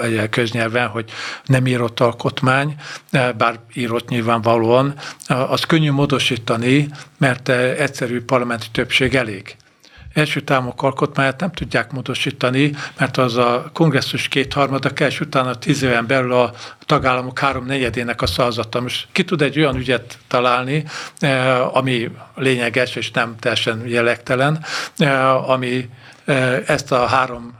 egy 0.01 0.29
köznyelven, 0.29 0.87
hogy 0.87 1.11
nem 1.45 1.67
írott 1.67 1.99
alkotmány, 1.99 2.75
bár 3.11 3.59
írott 3.73 4.09
nyilvánvalóan, 4.09 4.93
az 5.27 5.63
könnyű 5.63 5.91
módosítani, 5.91 6.87
mert 7.17 7.49
egyszerű 7.49 8.21
parlamenti 8.21 8.67
többség 8.71 9.15
elég 9.15 9.55
első 10.13 10.39
támok 10.39 10.83
alkotmányát 10.83 11.39
nem 11.39 11.51
tudják 11.51 11.91
módosítani, 11.91 12.71
mert 12.97 13.17
az 13.17 13.35
a 13.37 13.69
kongresszus 13.73 14.27
kétharmada 14.27 14.89
kell, 14.89 15.07
és 15.07 15.19
utána 15.19 15.55
tíz 15.55 15.83
éven 15.83 16.07
belül 16.07 16.33
a 16.33 16.53
tagállamok 16.85 17.39
háromnegyedének 17.39 18.21
a 18.21 18.25
szavazata. 18.25 18.81
Most 18.81 19.07
ki 19.11 19.23
tud 19.23 19.41
egy 19.41 19.59
olyan 19.59 19.75
ügyet 19.75 20.17
találni, 20.27 20.85
eh, 21.19 21.77
ami 21.77 22.11
lényeges 22.35 22.95
és 22.95 23.11
nem 23.11 23.35
teljesen 23.39 23.87
jellegtelen, 23.87 24.65
eh, 24.97 25.49
ami 25.49 25.89
eh, 26.25 26.63
ezt 26.67 26.91
a 26.91 27.05
három 27.05 27.51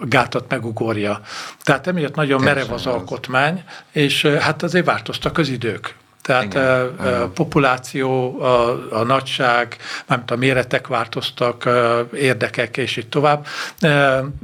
gátat 0.00 0.44
megugorja. 0.48 1.20
Tehát 1.62 1.86
emiatt 1.86 2.14
nagyon 2.14 2.42
merev 2.42 2.72
az 2.72 2.86
alkotmány, 2.86 3.64
és 3.92 4.26
hát 4.26 4.62
azért 4.62 4.84
változtak 4.84 5.38
az 5.38 5.48
idők. 5.48 5.94
Tehát 6.24 6.44
Igen. 6.44 6.64
a, 6.64 7.22
a 7.22 7.28
populáció, 7.28 8.40
a, 8.40 8.86
a 8.90 9.02
nagyság, 9.02 9.76
mármint 10.06 10.30
a 10.30 10.36
méretek 10.36 10.86
változtak, 10.86 11.68
érdekek, 12.14 12.76
és 12.76 12.96
így 12.96 13.08
tovább. 13.08 13.46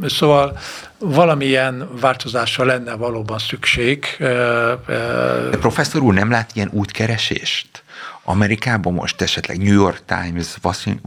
Szóval 0.07 0.59
valamilyen 0.99 1.89
változásra 2.01 2.65
lenne 2.65 2.95
valóban 2.95 3.39
szükség. 3.39 4.05
De 4.19 5.57
professzor 5.61 6.03
úr 6.03 6.15
nem 6.15 6.31
lát 6.31 6.51
ilyen 6.55 6.69
útkeresést? 6.73 7.83
Amerikában 8.25 8.93
most 8.93 9.21
esetleg 9.21 9.59
New 9.59 9.75
York 9.75 10.03
Times, 10.07 10.47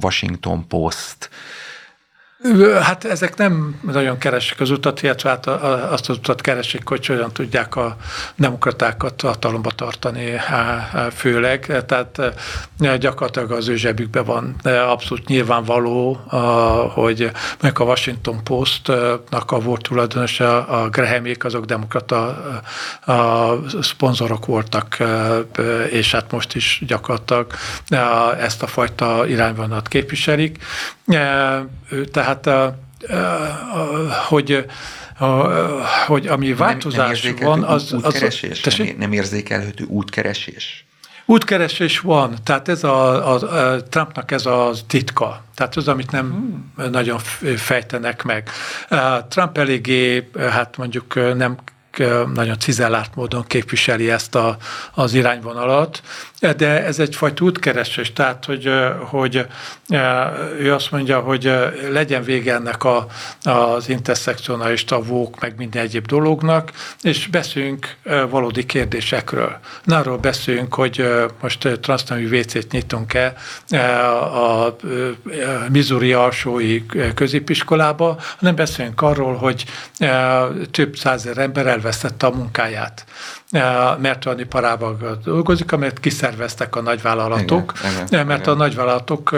Washington 0.01 0.67
Post, 0.67 1.29
Hát 2.81 3.05
ezek 3.05 3.35
nem 3.37 3.79
nagyon 3.81 4.17
keresik 4.17 4.59
az 4.59 4.69
utat, 4.69 5.01
illetve 5.01 5.29
hát 5.29 5.47
azt 5.91 6.09
az 6.09 6.17
utat 6.17 6.41
keresik, 6.41 6.87
hogy 6.87 7.05
hogyan 7.05 7.31
tudják 7.31 7.75
a 7.75 7.95
demokratákat 8.35 9.21
hatalomba 9.21 9.71
tartani 9.71 10.31
főleg. 11.15 11.83
Tehát 11.85 12.21
gyakorlatilag 12.99 13.51
az 13.51 13.67
ő 13.67 13.75
zsebükben 13.75 14.25
van 14.25 14.55
abszolút 14.87 15.27
nyilvánvaló, 15.27 16.13
hogy 16.93 17.31
meg 17.61 17.79
a 17.79 17.83
Washington 17.83 18.43
Postnak 18.43 19.51
a 19.51 19.59
volt 19.59 19.81
tulajdonosa, 19.81 20.67
a 20.67 20.89
Grahamék, 20.89 21.43
azok 21.43 21.65
demokrata 21.65 22.25
a 23.05 23.53
szponzorok 23.81 24.45
voltak, 24.45 24.97
és 25.89 26.11
hát 26.11 26.31
most 26.31 26.55
is 26.55 26.83
gyakorlatilag 26.87 27.47
ezt 28.39 28.63
a 28.63 28.67
fajta 28.67 29.27
irányvonalat 29.27 29.87
képviselik. 29.87 30.63
Tehát, 32.11 32.49
hogy 34.27 34.65
hogy 36.07 36.27
ami 36.27 36.53
változás 36.53 37.21
nem, 37.21 37.33
nem 37.33 37.45
van, 37.45 37.63
az... 37.63 37.93
Útkeresés? 37.93 38.65
Az, 38.65 38.77
nem, 38.77 38.87
nem 38.97 39.11
érzékelhető 39.11 39.83
útkeresés? 39.83 40.85
Útkeresés 41.25 41.99
van, 41.99 42.35
tehát 42.43 42.67
ez 42.67 42.83
a, 42.83 43.31
a, 43.33 43.33
a 43.33 43.83
Trumpnak 43.83 44.31
ez 44.31 44.45
a 44.45 44.71
titka, 44.87 45.43
tehát 45.55 45.75
az, 45.75 45.87
amit 45.87 46.11
nem 46.11 46.31
hmm. 46.75 46.91
nagyon 46.91 47.19
fejtenek 47.55 48.23
meg. 48.23 48.49
Trump 49.27 49.57
eléggé, 49.57 50.29
hát 50.49 50.77
mondjuk 50.77 51.35
nem 51.35 51.57
nagyon 52.33 52.59
cizellált 52.59 53.15
módon 53.15 53.43
képviseli 53.47 54.11
ezt 54.11 54.35
a, 54.35 54.57
az 54.93 55.13
irányvonalat, 55.13 56.01
de 56.57 56.85
ez 56.85 56.99
egyfajta 56.99 57.43
útkeresés, 57.43 58.13
tehát 58.13 58.45
hogy, 58.45 58.69
hogy 58.99 59.45
ő 60.59 60.73
azt 60.73 60.91
mondja, 60.91 61.19
hogy 61.19 61.53
legyen 61.89 62.23
vége 62.23 62.53
ennek 62.53 62.83
a, 62.83 63.07
az 63.43 63.89
interszekcionalista 63.89 65.01
vók, 65.01 65.39
meg 65.39 65.53
minden 65.57 65.81
egyéb 65.81 66.05
dolognak, 66.05 66.71
és 67.01 67.27
beszéljünk 67.27 67.95
valódi 68.29 68.65
kérdésekről. 68.65 69.57
Ne 69.83 69.97
arról 69.97 70.17
beszéljünk, 70.17 70.73
hogy 70.73 71.07
most 71.41 71.79
transznemű 71.81 72.39
WC-t 72.39 72.71
nyitunk-e 72.71 73.33
a 74.33 74.75
Missouri 75.69 76.13
alsói 76.13 76.85
középiskolába, 77.15 78.19
hanem 78.39 78.55
beszéljünk 78.55 79.01
arról, 79.01 79.35
hogy 79.35 79.65
több 80.71 80.95
százer 80.95 81.37
ember 81.37 81.67
elvesztette 81.83 82.25
a 82.25 82.31
munkáját 82.31 83.05
mert 83.99 84.25
olyan 84.25 84.39
iparában 84.39 85.19
dolgozik, 85.23 85.71
amelyet 85.71 85.99
kiszerveztek 85.99 86.75
a 86.75 86.81
nagyvállalatok, 86.81 87.73
igen, 87.79 88.05
igen, 88.07 88.25
mert 88.25 88.41
igen. 88.41 88.53
a 88.53 88.57
nagyvállalatok 88.57 89.31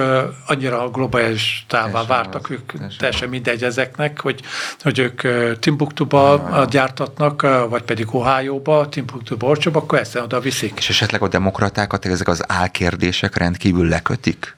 annyira 0.47 0.89
globális 0.89 1.65
tává 1.67 2.05
vártak, 2.05 2.49
ők 2.49 2.71
teljesen, 2.71 2.97
teljesen 2.97 3.29
mindegy 3.29 3.63
ezeknek, 3.63 4.21
hogy, 4.21 4.41
hogy 4.81 4.99
ők 4.99 5.21
Timbuktuba 5.59 6.65
gyártatnak, 6.69 7.41
vagy 7.69 7.81
pedig 7.81 8.15
Ohio-ba, 8.15 8.89
Timbuktuba 8.89 9.47
olcsóbb, 9.47 9.75
akkor 9.75 9.99
ezt 9.99 10.15
oda 10.15 10.39
viszik. 10.39 10.73
És 10.77 10.89
esetleg 10.89 11.21
a 11.21 11.27
demokratákat 11.27 12.05
ezek 12.05 12.27
az 12.27 12.43
álkérdések 12.47 13.35
rendkívül 13.35 13.87
lekötik? 13.87 14.57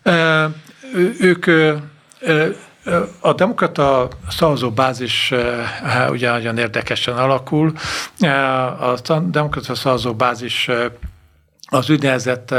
Ők 1.19 1.45
a 3.19 3.33
demokrata 3.33 4.07
szavazóbázis 4.29 5.33
ugye 6.09 6.29
nagyon 6.29 6.57
érdekesen 6.57 7.17
alakul. 7.17 7.73
A 8.79 9.19
demokrata 9.19 9.75
szavazóbázis 9.75 10.69
az 11.69 11.89
úgynevezett 11.89 12.53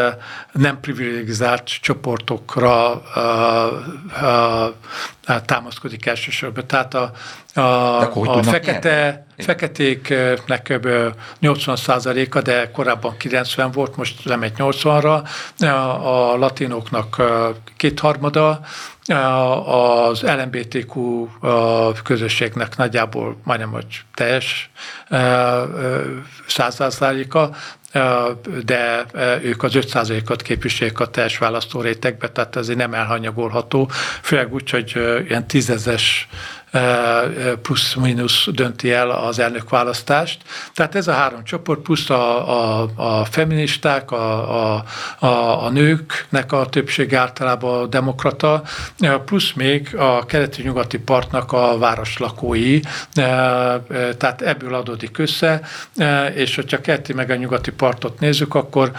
nem 0.52 0.80
privilegizált 0.80 1.64
csoportokra 1.64 3.02
támaszkodik 5.44 6.06
elsősorban. 6.06 6.66
Tehát 6.66 6.94
a, 6.94 7.12
a, 7.54 7.60
a 8.14 8.42
fekete, 8.42 9.26
feketéknek 9.36 10.62
kb. 10.62 10.88
80%-a, 11.42 12.40
de 12.40 12.70
korábban 12.70 13.16
90 13.16 13.70
volt, 13.70 13.96
most 13.96 14.24
lemegy 14.24 14.52
80-ra, 14.58 15.22
a 16.02 16.36
latinoknak 16.36 17.22
kétharmada, 17.76 18.60
az 19.08 20.22
LMBTQ 20.22 21.26
közösségnek 22.04 22.76
nagyjából 22.76 23.36
majdnem, 23.44 23.70
hogy 23.70 24.02
teljes 24.14 24.70
százszázaléka, 26.46 27.50
de 28.64 29.06
ők 29.42 29.62
az 29.62 29.72
5%-ot 29.74 30.42
képviselik 30.42 31.00
a 31.00 31.06
teljes 31.06 31.38
választórétegbe, 31.38 32.28
tehát 32.30 32.56
ez 32.56 32.66
nem 32.66 32.94
elhanyagolható, 32.94 33.90
főleg 34.22 34.54
úgy, 34.54 34.70
hogy 34.70 34.92
ilyen 35.28 35.46
tízezes 35.46 36.28
plusz-minusz 37.62 38.48
dönti 38.52 38.92
el 38.92 39.10
az 39.10 39.38
elnökválasztást. 39.38 40.42
Tehát 40.74 40.94
ez 40.94 41.08
a 41.08 41.12
három 41.12 41.44
csoport, 41.44 41.80
plusz 41.80 42.10
a, 42.10 42.82
a, 42.82 42.88
a 42.94 43.24
feministák, 43.24 44.10
a, 44.10 44.74
a, 44.74 44.84
a, 45.18 45.64
a 45.64 45.70
nőknek 45.70 46.52
a 46.52 46.66
többség 46.66 47.14
általában 47.14 47.82
a 47.82 47.86
demokrata, 47.86 48.62
plusz 49.24 49.52
még 49.52 49.96
a 49.96 50.26
keleti-nyugati 50.26 50.98
partnak 50.98 51.52
a 51.52 51.78
városlakói, 51.78 52.80
tehát 54.16 54.42
ebből 54.42 54.74
adódik 54.74 55.18
össze, 55.18 55.60
és 56.34 56.54
hogyha 56.54 56.80
keleti 56.80 57.12
meg 57.12 57.30
a 57.30 57.34
nyugati 57.34 57.70
partot 57.70 58.20
nézzük, 58.20 58.54
akkor 58.54 58.92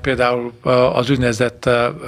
például 0.00 0.52
az 0.92 1.10
úgynevezett 1.10 1.62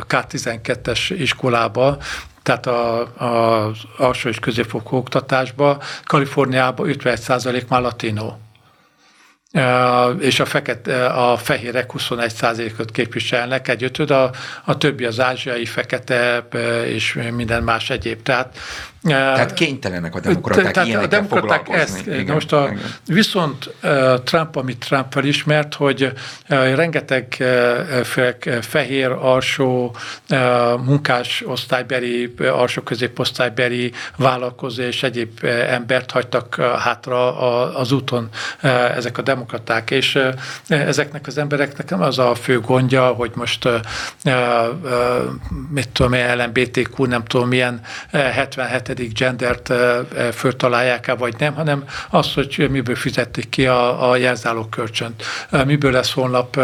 K12-es 0.08 1.14
iskolába 1.18 1.98
tehát 2.42 2.66
a, 2.66 3.00
a 3.00 3.72
alsó 3.96 4.28
és 4.28 4.38
középfokú 4.38 4.96
oktatásban, 4.96 5.80
Kaliforniában 6.04 6.90
51% 6.92 7.66
már 7.68 7.80
latinó 7.80 8.38
és 10.18 10.40
a, 10.40 10.44
feket, 10.44 10.86
a 10.88 11.36
fehérek 11.36 11.90
21%-ot 11.98 12.90
képviselnek, 12.90 13.68
egy 13.68 13.82
ötöd, 13.82 14.10
a, 14.10 14.30
a 14.64 14.76
többi 14.76 15.04
az 15.04 15.20
ázsiai, 15.20 15.64
fekete 15.64 16.48
és 16.86 17.18
minden 17.32 17.62
más 17.62 17.90
egyéb. 17.90 18.22
Tehát 18.22 18.58
tehát 19.02 19.52
kénytelenek 19.52 20.14
a 20.14 20.20
demokraták 20.20 20.72
Tehát 20.72 21.02
a 21.02 21.06
demokraták 21.06 21.68
ezt, 21.68 22.06
igen, 22.06 22.34
most 22.34 22.52
a, 22.52 22.68
igen. 22.72 22.78
viszont 23.06 23.74
Trump, 24.24 24.56
amit 24.56 24.78
Trump 24.78 25.12
felismert, 25.12 25.74
hogy 25.74 26.12
rengeteg 26.48 27.44
fehér, 28.60 29.10
alsó, 29.10 29.96
munkás 30.84 31.42
osztálybeli, 31.46 32.34
alsó 32.38 32.82
középosztálybeli 32.82 33.92
vállalkozó 34.16 34.82
és 34.82 35.02
egyéb 35.02 35.44
embert 35.68 36.10
hagytak 36.10 36.54
hátra 36.78 37.38
az 37.76 37.92
úton 37.92 38.28
ezek 38.96 39.18
a 39.18 39.22
demokraták, 39.22 39.90
és 39.90 40.18
ezeknek 40.68 41.26
az 41.26 41.38
embereknek 41.38 41.90
nem 41.90 42.02
az 42.02 42.18
a 42.18 42.34
fő 42.34 42.60
gondja, 42.60 43.06
hogy 43.06 43.30
most 43.34 43.68
mit 45.70 45.88
tudom, 45.88 46.14
LMBTQ, 46.14 47.04
nem 47.04 47.24
tudom 47.24 47.48
milyen 47.48 47.80
77 48.10 48.89
hetedik 48.90 49.18
gendert 49.18 49.72
föltalálják-e, 50.32 51.14
vagy 51.14 51.34
nem, 51.38 51.54
hanem 51.54 51.84
az, 52.10 52.34
hogy 52.34 52.66
miből 52.70 52.94
fizették 52.94 53.48
ki 53.48 53.66
a, 53.66 54.10
a 54.10 54.16
jelzálókölcsönt, 54.16 55.24
miből 55.66 55.92
lesz 55.92 56.12
holnap 56.12 56.60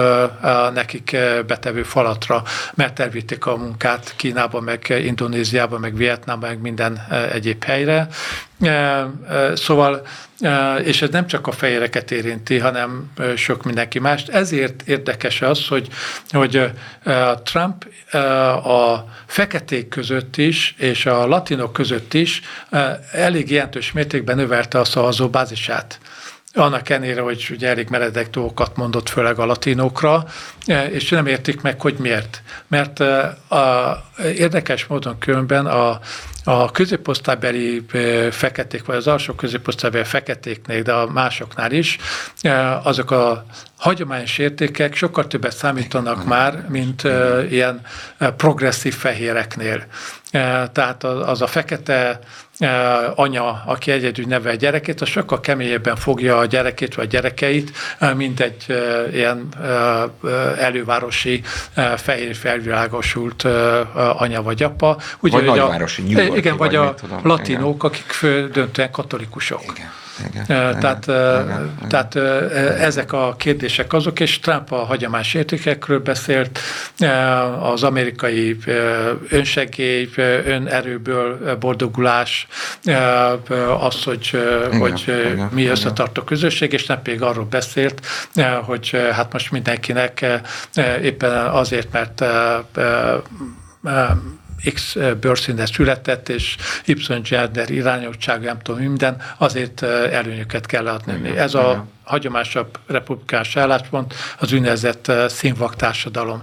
nekik 0.75 1.17
betevő 1.47 1.83
falatra, 1.83 2.43
mert 2.75 3.01
elvitték 3.01 3.47
a 3.47 3.57
munkát 3.57 4.15
Kínába, 4.17 4.61
meg 4.61 5.03
Indonéziába, 5.05 5.79
meg 5.79 5.97
Vietnámba, 5.97 6.47
meg 6.47 6.61
minden 6.61 7.07
egyéb 7.33 7.65
helyre. 7.65 8.09
Szóval, 9.55 10.07
és 10.85 11.03
ez 11.03 11.11
nem 11.11 11.27
csak 11.27 11.47
a 11.47 11.53
fejéreket 11.53 12.11
érinti, 12.11 12.59
hanem 12.59 13.13
sok 13.37 13.65
mindenki 13.65 13.99
mást. 13.99 14.29
Ezért 14.29 14.83
érdekes 14.83 15.43
az, 15.43 15.67
hogy, 15.67 15.89
hogy 16.31 16.71
Trump 17.43 17.87
a 18.67 19.05
feketék 19.27 19.89
között 19.89 20.37
is, 20.37 20.75
és 20.79 21.07
a 21.07 21.27
latinok 21.27 21.73
között 21.73 22.15
is 22.15 22.41
elég 23.13 23.51
jelentős 23.51 23.93
mértékben 23.93 24.37
növelte 24.37 24.79
a 24.79 24.85
szavazó 24.85 25.29
bázisát 25.29 25.99
annak 26.57 26.89
enére, 26.89 27.21
hogy 27.21 27.49
ugye 27.51 27.69
elég 27.69 27.89
meredek 27.89 28.31
dolgokat 28.31 28.77
mondott, 28.77 29.09
főleg 29.09 29.39
a 29.39 29.47
latinokra, 29.47 30.25
és 30.91 31.09
nem 31.09 31.27
értik 31.27 31.61
meg, 31.61 31.81
hogy 31.81 31.95
miért. 31.99 32.43
Mert 32.67 33.01
a, 33.51 34.03
érdekes 34.37 34.87
módon 34.87 35.19
különben 35.19 35.67
a, 35.67 36.01
a 36.45 36.71
középosztálybeli 36.71 37.85
feketék, 38.31 38.85
vagy 38.85 38.97
az 38.97 39.07
alsó 39.07 39.35
középosztálybeli 39.35 40.05
feketéknél, 40.05 40.83
de 40.83 40.93
a 40.93 41.07
másoknál 41.07 41.73
is, 41.73 41.99
azok 42.83 43.11
a 43.11 43.47
hagyományos 43.77 44.39
értékek 44.39 44.95
sokkal 44.95 45.27
többet 45.27 45.57
számítanak 45.57 46.25
már, 46.25 46.65
mint 46.69 47.03
ilyen 47.51 47.81
progresszív 48.37 48.95
fehéreknél. 48.95 49.85
Tehát 50.73 51.05
az 51.05 51.43
a 51.43 51.47
fekete 51.47 52.19
anya, 53.15 53.63
aki 53.67 53.91
egyedül 53.91 54.25
neve 54.25 54.51
a 54.51 54.55
gyerekét, 54.55 55.01
az 55.01 55.09
sokkal 55.09 55.41
keményebben 55.41 55.97
fogja 55.97 56.39
a 56.39 56.45
gyerekét 56.45 56.95
vagy 56.95 57.09
gyerekeit, 57.09 57.71
mint 58.17 58.41
egy 58.41 58.67
ilyen 59.13 59.49
elővárosi 60.59 61.43
fehér 61.97 62.35
felvilágosult 62.35 63.45
anya 64.17 64.43
vagy 64.43 64.63
apa. 64.63 64.97
Úgy, 65.21 65.31
vagy 65.33 65.45
nagyvárosi, 65.45 66.15
a, 66.15 66.21
Igen, 66.21 66.57
vagy, 66.57 66.75
a 66.75 66.95
latinók, 67.23 67.85
akik 67.85 68.27
döntően 68.53 68.91
katolikusok. 68.91 69.63
Igen. 69.63 70.05
Igen, 70.29 70.47
tehát 70.47 71.07
igen, 71.07 71.75
tehát 71.89 72.15
igen. 72.15 72.77
ezek 72.81 73.13
a 73.13 73.35
kérdések 73.39 73.93
azok, 73.93 74.21
és 74.21 74.39
Trump 74.39 74.73
a 74.73 74.77
hagyományos 74.77 75.35
értékekről 75.35 76.01
beszélt, 76.01 76.59
az 77.61 77.83
amerikai 77.83 78.57
önsegély, 79.29 80.09
önerőből 80.47 81.57
boldogulás, 81.59 82.47
az, 83.81 84.03
hogy, 84.05 84.31
igen, 84.33 84.81
hogy 84.81 85.03
igen, 85.07 85.49
mi 85.53 85.67
összetart 85.67 86.19
a 86.19 86.25
közösség, 86.25 86.73
és 86.73 86.87
nem 86.87 87.03
pedig 87.03 87.23
arról 87.23 87.45
beszélt, 87.45 88.07
hogy 88.63 88.97
hát 89.13 89.33
most 89.33 89.51
mindenkinek 89.51 90.27
éppen 91.03 91.47
azért, 91.47 91.93
mert 91.93 92.25
X 94.75 94.97
bőrszíne 95.21 95.67
született, 95.67 96.29
és 96.29 96.57
Y 96.85 97.21
gender 97.29 97.71
irányultság, 97.71 98.41
nem 98.41 98.59
tudom 98.59 98.81
minden, 98.81 99.17
azért 99.39 99.83
előnyöket 99.83 100.67
kell 100.67 100.89
adni. 100.89 101.37
Ez 101.37 101.55
a 101.55 101.87
hagyományabb 102.03 102.79
republikánus 102.87 103.57
álláspont 103.57 104.15
az 104.39 104.53
úgynevezett 104.53 105.13
színvak 105.29 105.77
társadalom. 105.77 106.43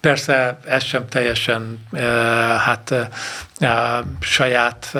Persze 0.00 0.58
ez 0.64 0.82
sem 0.82 1.08
teljesen 1.08 1.86
hát 2.58 2.94
saját 4.20 4.96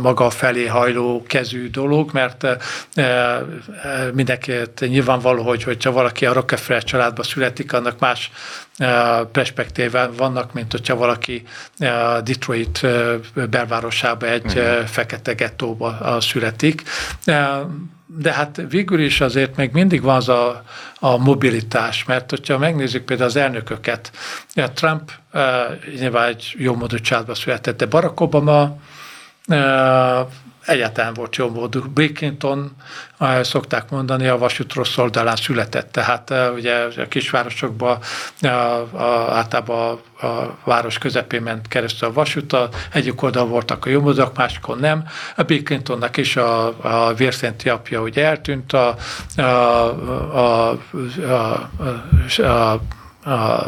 maga 0.00 0.30
felé 0.30 0.66
hajló 0.66 1.22
kezű 1.26 1.70
dolog, 1.70 2.10
mert 2.12 2.46
mindenkit 4.12 4.80
nyilvánvaló, 4.80 5.42
hogy 5.42 5.62
hogyha 5.62 5.92
valaki 5.92 6.26
a 6.26 6.32
Rockefeller 6.32 6.84
családba 6.84 7.22
születik, 7.22 7.72
annak 7.72 7.98
más 7.98 8.30
perspektíván 9.32 10.12
vannak, 10.16 10.52
mint 10.52 10.72
hogyha 10.72 10.96
valaki 10.96 11.42
Detroit 12.24 12.86
belvárosába 13.50 14.26
egy 14.26 14.58
uh-huh. 14.58 14.84
fekete 14.84 15.32
gettóba 15.32 16.16
születik 16.20 16.82
de 18.16 18.32
hát 18.32 18.60
végül 18.68 19.00
is 19.00 19.20
azért 19.20 19.56
még 19.56 19.70
mindig 19.72 20.02
van 20.02 20.16
az 20.16 20.28
a, 20.28 20.62
a 20.98 21.16
mobilitás, 21.16 22.04
mert 22.04 22.30
hogyha 22.30 22.58
megnézzük 22.58 23.04
például 23.04 23.28
az 23.28 23.36
elnököket, 23.36 24.12
Trump 24.74 25.10
uh, 25.32 25.42
nyilván 25.98 26.28
egy 26.28 26.54
jó 26.58 26.74
módú 26.74 26.96
családba 26.98 27.34
született, 27.34 27.78
de 27.78 27.86
Barack 27.86 28.20
Obama 28.20 28.76
uh, 29.48 30.28
egyáltalán 30.68 31.14
volt 31.14 31.36
jó 31.36 31.50
módú. 31.50 31.80
Bill 31.94 32.12
Clinton, 32.12 32.76
szokták 33.42 33.90
mondani, 33.90 34.26
a 34.26 34.38
vasút 34.38 34.72
rossz 34.72 34.98
született, 35.34 35.92
tehát 35.92 36.34
ugye 36.54 36.74
a 36.74 37.08
kisvárosokban 37.08 37.98
általában 39.28 40.00
a 40.20 40.28
város 40.64 40.98
közepén 40.98 41.42
ment 41.42 41.68
keresztül 41.68 42.08
a 42.08 42.12
vasút, 42.12 42.56
egyik 42.92 43.22
oldal 43.22 43.46
voltak 43.46 43.86
a 43.86 43.88
jobbozak, 43.88 44.36
másikon 44.36 44.78
nem. 44.78 45.04
A 45.36 45.42
Bill 45.42 45.62
Clintonnak 45.62 46.16
is 46.16 46.36
a, 46.36 46.66
a 47.08 47.14
vérszenti 47.14 47.68
apja 47.68 48.00
ugye 48.00 48.24
eltűnt, 48.24 48.72
a, 48.72 48.96
a, 49.36 49.42
a, 49.42 50.70
a, 50.70 51.70
a, 52.38 52.42
a 52.42 52.80
a 53.24 53.66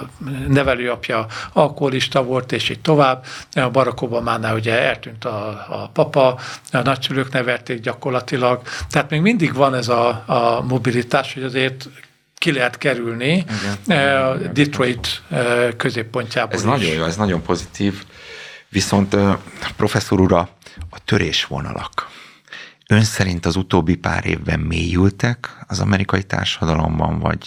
nevelőapja 0.48 1.26
alkoholista 1.52 2.22
volt, 2.22 2.52
és 2.52 2.68
így 2.68 2.80
tovább. 2.80 3.24
A 3.52 3.70
Barack 3.70 4.02
Obama-nál 4.02 4.54
ugye 4.54 4.80
eltűnt 4.82 5.24
a, 5.24 5.48
a 5.48 5.90
papa, 5.92 6.38
a 6.72 6.82
nagyszülők 6.82 7.32
nevelték 7.32 7.80
gyakorlatilag. 7.80 8.62
Tehát 8.90 9.10
még 9.10 9.20
mindig 9.20 9.54
van 9.54 9.74
ez 9.74 9.88
a, 9.88 10.08
a 10.26 10.64
mobilitás, 10.68 11.34
hogy 11.34 11.42
azért 11.42 11.88
ki 12.34 12.52
lehet 12.52 12.78
kerülni 12.78 13.44
igen, 13.86 14.16
a 14.16 14.36
Detroit 14.36 15.22
igen. 15.30 15.76
középpontjából 15.76 16.54
Ez 16.54 16.60
is. 16.60 16.66
nagyon 16.66 16.94
jó, 16.94 17.04
ez 17.04 17.16
nagyon 17.16 17.42
pozitív. 17.42 18.04
Viszont 18.68 19.16
professzor 19.76 20.20
ura, 20.20 20.48
a 20.90 21.04
törésvonalak. 21.04 22.08
Ön 22.88 23.02
szerint 23.02 23.46
az 23.46 23.56
utóbbi 23.56 23.96
pár 23.96 24.26
évben 24.26 24.60
mélyültek 24.60 25.64
az 25.66 25.80
amerikai 25.80 26.22
társadalomban, 26.22 27.18
vagy 27.18 27.46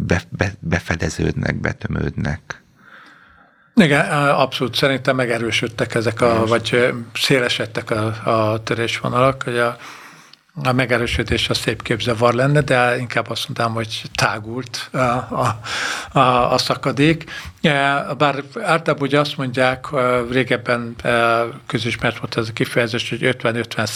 be, 0.00 0.22
be, 0.30 0.52
befedeződnek, 0.60 1.60
betömődnek. 1.60 2.62
Igen, 3.74 4.10
abszolút 4.30 4.74
szerintem 4.74 5.16
megerősödtek 5.16 5.94
ezek, 5.94 6.20
a, 6.20 6.46
vagy 6.46 6.94
szélesedtek 7.14 7.90
a, 7.90 8.06
a 8.52 8.62
törésvonalak, 8.62 9.42
hogy 9.42 9.58
a, 9.58 9.76
a 10.62 10.72
megerősödés 10.72 11.48
a 11.48 11.54
szép 11.54 11.82
képzavar 11.82 12.34
lenne, 12.34 12.60
de 12.60 12.98
inkább 12.98 13.30
azt 13.30 13.48
mondtam, 13.48 13.74
hogy 13.74 14.02
tágult 14.14 14.88
a, 14.92 14.98
a, 14.98 15.60
a, 16.18 16.52
a 16.52 16.58
szakadék. 16.58 17.24
Bár 18.18 18.42
általában 18.62 19.02
ugye 19.02 19.20
azt 19.20 19.36
mondják, 19.36 19.86
régebben 20.30 20.96
közismert 21.66 22.18
volt 22.18 22.36
ez 22.36 22.48
a 22.48 22.52
kifejezés, 22.52 23.08
hogy 23.08 23.18
50-50 23.22 23.86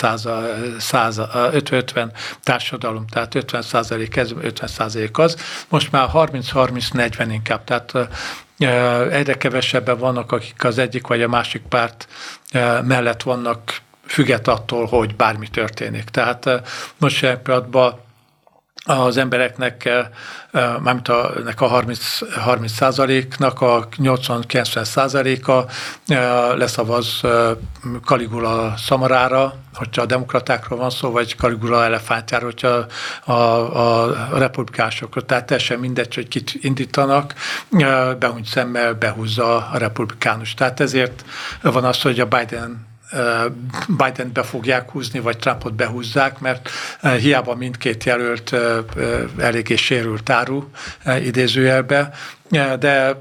társadalom, 2.42 3.06
tehát 3.06 3.34
50 3.34 3.62
százalék 3.62 4.16
ez, 4.16 4.32
50 4.40 4.68
százalék 4.68 5.18
az. 5.18 5.36
Most 5.68 5.92
már 5.92 6.09
30-30-40 6.12 7.26
inkább, 7.30 7.64
tehát 7.64 7.92
egyre 9.11 9.36
kevesebben 9.36 9.98
vannak, 9.98 10.32
akik 10.32 10.64
az 10.64 10.78
egyik 10.78 11.06
vagy 11.06 11.22
a 11.22 11.28
másik 11.28 11.62
párt 11.62 12.09
mellett 12.82 13.22
vannak 13.22 13.86
függet 14.09 14.48
attól, 14.48 14.86
hogy 14.86 15.16
bármi 15.16 15.48
történik. 15.48 16.04
Tehát 16.04 16.50
most 16.98 17.22
jelen 17.22 17.42
pillanatban 17.42 18.06
az 18.84 19.16
embereknek, 19.16 19.88
mármint 20.52 21.09
a, 21.09 21.32
a 21.56 21.66
30, 21.66 22.18
30 22.34 22.72
százaléknak 22.72 23.61
a 23.61 23.88
80-90 23.96 24.84
százaléka 24.84 25.66
leszavaz 26.56 27.20
Kaligula 28.04 28.74
szamarára, 28.76 29.54
hogyha 29.74 30.02
a 30.02 30.06
demokratákról 30.06 30.78
van 30.78 30.90
szó, 30.90 31.11
vagy 31.11 31.36
Kaligula 31.36 31.84
elefántjára, 31.84 32.44
hogyha 32.44 32.86
a, 33.24 33.32
a, 33.32 34.02
a 34.34 34.38
republikásokról. 34.38 35.24
Tehát 35.24 35.46
teljesen 35.46 35.78
mindegy, 35.78 36.14
hogy 36.14 36.28
kit 36.28 36.52
indítanak, 36.61 37.34
behúny 38.18 38.44
szemmel 38.44 38.94
behúzza 38.94 39.68
a 39.68 39.78
republikánus. 39.78 40.54
Tehát 40.54 40.80
ezért 40.80 41.24
van 41.62 41.84
az, 41.84 42.02
hogy 42.02 42.20
a 42.20 42.26
Biden 42.26 42.88
Biden 43.88 44.32
be 44.32 44.42
fogják 44.42 44.90
húzni, 44.90 45.20
vagy 45.20 45.38
Trumpot 45.38 45.74
behúzzák, 45.74 46.38
mert 46.38 46.70
hiába 47.18 47.54
mindkét 47.54 48.04
jelölt 48.04 48.54
eléggé 49.38 49.76
sérült 49.76 50.30
áru 50.30 50.70
idézőjelbe, 51.22 52.11
de 52.51 53.20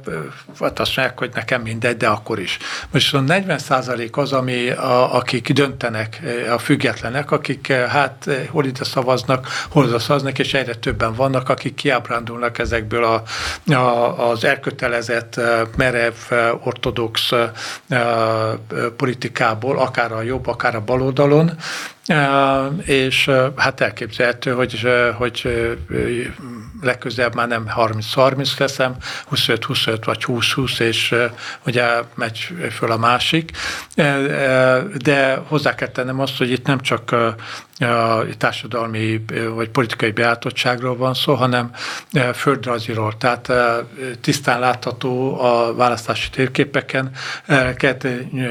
hát 0.59 0.79
azt 0.79 0.95
mondják, 0.95 1.19
hogy 1.19 1.31
nekem 1.33 1.61
mindegy, 1.61 1.97
de 1.97 2.07
akkor 2.07 2.39
is. 2.39 2.57
Most 2.91 3.13
a 3.13 3.19
40 3.19 3.57
százalék 3.57 4.17
az, 4.17 4.33
ami 4.33 4.69
a, 4.69 5.15
akik 5.15 5.51
döntenek, 5.51 6.21
a 6.53 6.57
függetlenek, 6.57 7.31
akik 7.31 7.71
hát 7.71 8.29
hol 8.49 8.65
ide 8.65 8.83
szavaznak, 8.83 9.47
hol 9.69 9.83
oda 9.83 9.99
szavaznak, 9.99 10.39
és 10.39 10.53
egyre 10.53 10.75
többen 10.75 11.13
vannak, 11.13 11.49
akik 11.49 11.75
kiábrándulnak 11.75 12.57
ezekből 12.57 13.03
a, 13.03 13.23
a, 13.73 14.29
az 14.29 14.43
elkötelezett, 14.43 15.39
merev, 15.77 16.13
ortodox 16.63 17.31
politikából, 18.97 19.79
akár 19.79 20.11
a 20.11 20.21
jobb, 20.21 20.47
akár 20.47 20.75
a 20.75 20.81
bal 20.81 21.01
oldalon, 21.01 21.51
és 22.85 23.31
hát 23.55 23.81
elképzelhető, 23.81 24.51
hogy, 24.51 24.87
hogy 25.17 25.47
legközelebb 26.81 27.35
már 27.35 27.47
nem 27.47 27.69
30-30 27.77 28.59
leszem, 28.59 28.95
25-25 29.31 30.01
vagy 30.05 30.23
20-20, 30.27 30.79
és 30.79 31.15
ugye 31.65 31.85
megy 32.15 32.53
föl 32.71 32.91
a 32.91 32.97
másik. 32.97 33.51
De 34.97 35.41
hozzá 35.47 35.75
kell 35.75 35.87
tennem 35.87 36.19
azt, 36.19 36.37
hogy 36.37 36.51
itt 36.51 36.65
nem 36.65 36.79
csak 36.79 37.11
a 37.79 38.23
társadalmi 38.37 39.25
vagy 39.55 39.69
politikai 39.69 40.11
beállítottságról 40.11 40.97
van 40.97 41.13
szó, 41.13 41.33
hanem 41.33 41.71
földrajziról. 42.33 43.17
Tehát 43.17 43.51
tisztán 44.21 44.59
látható 44.59 45.41
a 45.41 45.75
választási 45.75 46.29
térképeken, 46.29 47.11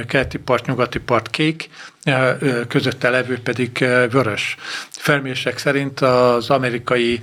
keleti 0.06 0.38
part, 0.38 0.66
nyugati 0.66 0.98
part 0.98 1.30
kék, 1.30 1.70
közötte 2.68 3.10
levő 3.10 3.38
pedig 3.38 3.78
vörös. 4.10 4.56
Felmések 4.90 5.58
szerint 5.58 6.00
az 6.00 6.50
amerikai 6.50 7.20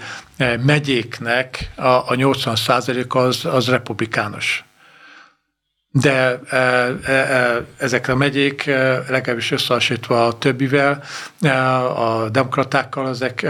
megyéknek 0.65 1.71
a 2.05 2.15
80 2.15 2.55
az, 3.07 3.45
az 3.45 3.69
republikánus 3.69 4.63
de 5.95 6.39
e, 6.49 6.57
e, 6.57 7.11
e, 7.11 7.65
ezek 7.77 8.07
a 8.07 8.15
megyék, 8.15 8.65
e, 8.67 9.03
legalábbis 9.09 9.51
összehasonlítva 9.51 10.25
a 10.25 10.37
többivel, 10.37 11.03
e, 11.41 11.77
a 11.85 12.29
demokratákkal, 12.29 13.09
ezek 13.09 13.45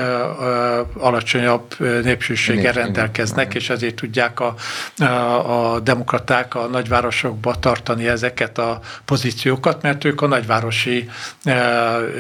alacsonyabb 0.98 1.76
népsűséggel 2.04 2.74
rendelkeznek, 2.74 3.54
és 3.54 3.70
ezért 3.70 3.96
tudják 3.96 4.39
a, 4.39 4.56
a, 5.04 5.80
demokraták 5.80 6.56
a 6.56 6.68
nagyvárosokba 6.68 7.56
tartani 7.56 8.08
ezeket 8.08 8.58
a 8.58 8.80
pozíciókat, 9.06 9.82
mert 9.82 10.04
ők 10.04 10.22
a 10.22 10.28
nagyvárosi 10.28 11.10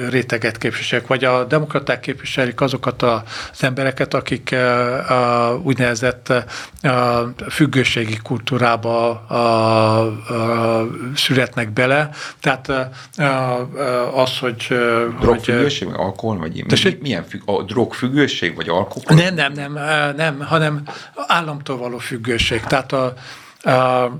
réteget 0.09 0.57
képviselik, 0.57 1.07
vagy 1.07 1.23
a 1.23 1.43
demokraták 1.43 1.99
képviselik 1.99 2.61
azokat 2.61 3.01
az 3.01 3.23
embereket, 3.59 4.13
akik 4.13 4.51
a 5.07 5.59
úgynevezett 5.63 6.33
a 6.81 7.33
függőségi 7.49 8.17
kultúrába 8.23 9.09
a 9.11 10.12
születnek 11.15 11.71
bele. 11.71 12.09
Tehát 12.39 12.71
az, 14.13 14.37
hogy... 14.39 14.67
Drogfüggőség, 15.19 15.87
vagy 15.87 15.99
alkohol, 15.99 16.37
vagy 16.37 16.63
tessék? 16.67 17.01
milyen 17.01 17.23
függ, 17.23 17.41
a 17.45 17.63
drogfüggőség, 17.63 18.55
vagy 18.55 18.69
alkohol? 18.69 19.15
Nem, 19.15 19.33
nem, 19.33 19.53
nem, 19.53 19.73
nem, 20.15 20.39
hanem 20.39 20.81
államtól 21.27 21.77
való 21.77 21.97
függőség. 21.97 22.61
Tehát 22.61 22.91
a, 22.91 23.13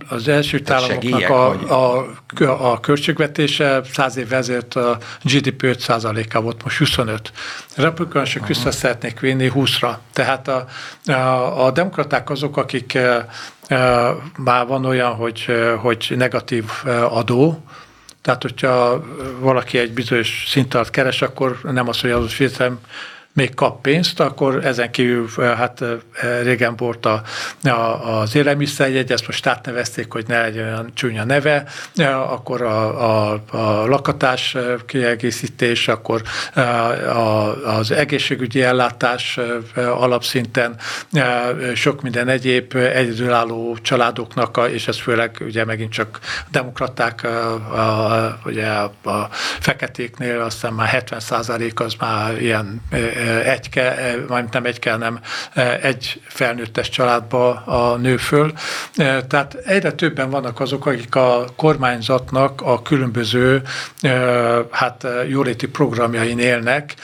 az 0.09 0.27
első 0.27 0.61
államoknak 0.65 1.29
a, 1.29 1.49
a, 1.49 2.71
a 2.71 2.79
költségvetése 2.79 3.81
száz 3.93 4.17
évvel 4.17 4.37
ezelőtt 4.37 4.75
a 4.75 4.97
GDP 5.23 5.61
5%-a 5.61 6.41
volt, 6.41 6.63
most 6.63 6.77
25. 6.77 7.31
A 7.77 7.81
republikánusok 7.81 8.47
vissza 8.47 8.71
szeretnék 8.71 9.19
vinni 9.19 9.51
20-ra. 9.55 9.95
Tehát 10.13 10.47
a, 10.47 10.65
a, 11.05 11.65
a 11.65 11.71
demokraták 11.71 12.29
azok, 12.29 12.57
akik 12.57 12.97
már 14.37 14.67
van 14.67 14.85
olyan, 14.85 15.13
hogy, 15.13 15.45
hogy 15.77 16.13
negatív 16.17 16.65
adó, 17.09 17.63
tehát, 18.23 18.41
hogyha 18.41 19.03
valaki 19.39 19.77
egy 19.77 19.93
bizonyos 19.93 20.45
szintart 20.47 20.89
keres, 20.89 21.21
akkor 21.21 21.59
nem 21.63 21.87
az, 21.87 22.01
hogy 22.01 22.11
az 22.11 22.33
fizetem 22.33 22.79
még 23.34 23.53
kap 23.53 23.81
pénzt, 23.81 24.19
akkor 24.19 24.65
ezen 24.65 24.91
kívül 24.91 25.27
hát 25.38 25.84
régen 26.41 26.75
volt 26.75 27.05
a, 27.05 27.21
a, 27.63 28.19
az 28.19 28.36
élelmiszerjegy, 28.36 29.11
ezt 29.11 29.27
most 29.27 29.47
átnevezték, 29.47 30.11
hogy 30.11 30.25
ne 30.27 30.41
legyen 30.41 30.65
olyan 30.65 30.91
csúnya 30.93 31.23
neve, 31.23 31.63
akkor 32.29 32.61
a, 32.61 33.31
a, 33.31 33.41
a 33.51 33.88
lakatás 33.88 34.55
kiegészítés, 34.86 35.88
akkor 35.88 36.21
a, 37.05 37.77
az 37.77 37.91
egészségügyi 37.91 38.61
ellátás 38.61 39.39
alapszinten, 39.75 40.75
sok 41.75 42.01
minden 42.01 42.27
egyéb 42.27 42.75
egyedülálló 42.75 43.77
családoknak, 43.81 44.69
és 44.71 44.88
ez 44.88 44.99
főleg 44.99 45.38
ugye 45.39 45.65
megint 45.65 45.91
csak 45.91 46.19
demokraták, 46.51 47.23
a, 47.23 47.53
a, 47.53 48.39
ugye 48.45 48.67
a 48.67 49.29
feketéknél 49.59 50.41
aztán 50.41 50.73
már 50.73 50.88
70 50.88 51.21
az 51.75 51.93
már 51.99 52.41
ilyen 52.41 52.81
egy 53.45 53.69
kell, 53.69 53.95
nem 54.51 54.65
egy 54.65 54.80
kell, 54.80 54.97
nem 54.97 55.19
egy 55.82 56.21
felnőttes 56.28 56.89
családba 56.89 57.53
a 57.65 57.97
nő 57.97 58.17
föl. 58.17 58.53
Tehát 59.28 59.53
egyre 59.65 59.91
többen 59.91 60.30
vannak 60.30 60.59
azok, 60.59 60.86
akik 60.86 61.15
a 61.15 61.45
kormányzatnak 61.55 62.61
a 62.61 62.82
különböző 62.82 63.61
hát 64.71 65.07
jóléti 65.28 65.67
programjain 65.67 66.39
élnek, 66.39 66.95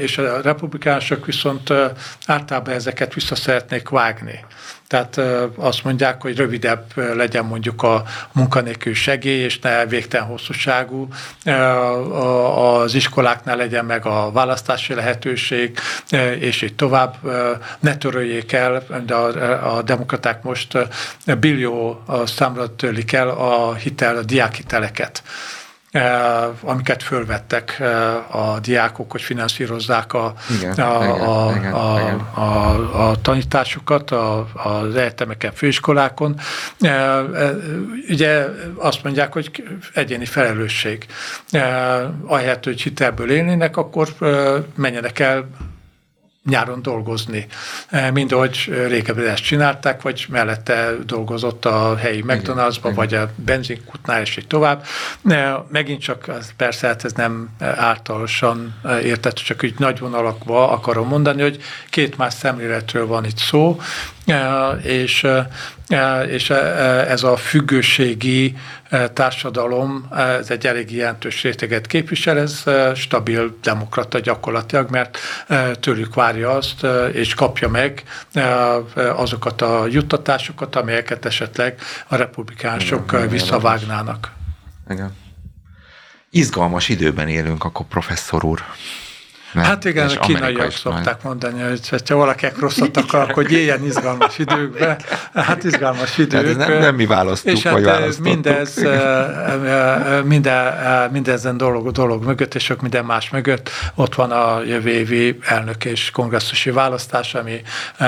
és 0.00 0.18
a 0.18 0.40
republikánusok 0.40 1.26
viszont 1.26 1.72
általában 2.26 2.74
ezeket 2.74 3.14
vissza 3.14 3.34
szeretnék 3.34 3.88
vágni. 3.88 4.44
Tehát 4.92 5.20
azt 5.56 5.84
mondják, 5.84 6.22
hogy 6.22 6.36
rövidebb 6.36 6.84
legyen 6.94 7.44
mondjuk 7.44 7.82
a 7.82 8.02
munkanélkül 8.32 8.94
segély, 8.94 9.42
és 9.42 9.58
ne 9.58 9.86
végtelen 9.86 10.26
hosszúságú. 10.26 11.08
Az 12.56 12.94
iskoláknál 12.94 13.56
legyen 13.56 13.84
meg 13.84 14.06
a 14.06 14.30
választási 14.32 14.94
lehetőség, 14.94 15.78
és 16.38 16.62
így 16.62 16.74
tovább. 16.74 17.16
Ne 17.80 17.96
töröljék 17.96 18.52
el, 18.52 18.82
de 19.06 19.14
a, 19.14 19.82
demokraták 19.82 20.42
most 20.42 20.78
billió 21.40 22.02
számra 22.24 22.76
törlik 22.76 23.12
el 23.12 23.28
a 23.28 23.74
hitel, 23.74 24.16
a 24.16 24.22
diákhiteleket. 24.22 25.22
Eh, 25.92 26.44
amiket 26.62 27.02
fölvettek 27.02 27.76
eh, 27.80 28.36
a 28.36 28.58
diákok, 28.60 29.10
hogy 29.10 29.22
finanszírozzák 29.22 30.12
a, 30.12 30.34
igen, 30.58 30.72
a, 30.72 31.04
igen, 31.04 31.20
a, 31.20 31.52
igen, 31.56 31.72
a, 31.72 32.00
igen. 32.00 32.18
A, 32.18 33.08
a 33.08 33.20
tanításukat 33.20 34.10
a, 34.10 34.46
az 34.54 34.94
egyetemeken, 34.96 35.52
főiskolákon. 35.52 36.40
Eh, 36.80 37.20
ugye 38.08 38.46
azt 38.76 39.02
mondják, 39.02 39.32
hogy 39.32 39.64
egyéni 39.94 40.24
felelősség. 40.24 41.06
Ahelyett, 42.26 42.64
hogy 42.64 42.82
hitelből 42.82 43.30
élnének, 43.30 43.76
akkor 43.76 44.08
menjenek 44.74 45.18
el 45.18 45.48
nyáron 46.44 46.82
dolgozni. 46.82 47.46
E, 47.88 48.10
mind 48.10 48.32
ahogy 48.32 48.84
régebben 48.88 49.26
ezt 49.26 49.42
csinálták, 49.42 50.02
vagy 50.02 50.26
mellette 50.28 50.90
dolgozott 51.06 51.64
a 51.64 51.96
helyi 51.96 52.24
McDonald'sba, 52.26 52.92
vagy 52.94 53.14
a 53.14 53.30
benzinkutnál, 53.34 54.20
és 54.20 54.36
így 54.36 54.46
tovább. 54.46 54.84
E, 55.28 55.64
megint 55.68 56.00
csak, 56.00 56.28
az, 56.28 56.52
persze, 56.56 56.86
hát 56.86 57.04
ez 57.04 57.12
nem 57.12 57.48
általánosan 57.58 58.74
értett, 59.02 59.34
csak 59.34 59.60
úgy 59.64 59.74
nagy 59.78 59.98
vonalakba 59.98 60.70
akarom 60.70 61.08
mondani, 61.08 61.42
hogy 61.42 61.62
két 61.90 62.16
más 62.16 62.34
szemléletről 62.34 63.06
van 63.06 63.24
itt 63.24 63.38
szó, 63.38 63.80
e, 64.26 64.68
és 64.82 65.26
és 66.28 66.50
ez 66.50 67.22
a 67.22 67.36
függőségi 67.36 68.56
társadalom, 69.12 70.08
ez 70.38 70.50
egy 70.50 70.66
elég 70.66 70.92
jelentős 70.92 71.42
réteget 71.42 71.86
képvisel, 71.86 72.38
ez 72.38 72.64
stabil 72.94 73.56
demokrata 73.62 74.18
gyakorlatilag, 74.18 74.90
mert 74.90 75.18
tőlük 75.80 76.14
várja 76.14 76.50
azt, 76.50 76.86
és 77.12 77.34
kapja 77.34 77.68
meg 77.68 78.02
azokat 79.16 79.62
a 79.62 79.86
juttatásokat, 79.90 80.76
amelyeket 80.76 81.24
esetleg 81.24 81.78
a 82.08 82.16
republikánusok 82.16 83.12
igen, 83.12 83.28
visszavágnának. 83.28 84.32
Igen. 84.90 85.16
Izgalmas 86.30 86.88
időben 86.88 87.28
élünk 87.28 87.64
akkor, 87.64 87.86
professzor 87.86 88.44
úr. 88.44 88.64
Nem, 89.52 89.64
hát 89.64 89.84
igen, 89.84 90.08
a 90.08 90.20
kínaiak 90.20 90.72
szokták 90.72 91.22
mondani, 91.22 91.62
hogy 91.62 92.08
ha 92.08 92.16
valakinek 92.16 92.58
rosszat 92.58 92.96
akar, 92.96 93.30
akkor 93.30 93.50
éljen 93.50 93.84
izgalmas 93.84 94.38
időkbe. 94.38 94.96
Hát 95.34 95.64
izgalmas 95.64 96.18
idők. 96.18 96.58
Hát 96.58 96.68
nem, 96.68 96.78
nem 96.78 96.94
mi 96.94 97.06
választunk, 97.06 97.56
és 97.56 97.62
hát 97.62 97.80
vagy 97.80 98.14
mindez, 98.20 98.84
minden, 100.24 101.10
mindezen 101.12 101.56
dolog, 101.56 101.90
dolog 101.90 102.24
mögött, 102.24 102.54
és 102.54 102.64
sok 102.64 102.80
minden 102.80 103.04
más 103.04 103.30
mögött. 103.30 103.70
Ott 103.94 104.14
van 104.14 104.30
a 104.30 104.62
jövő 104.62 104.90
évi 104.90 105.38
elnök 105.42 105.84
és 105.84 106.10
kongresszusi 106.10 106.70
választás, 106.70 107.34
ami 107.34 107.62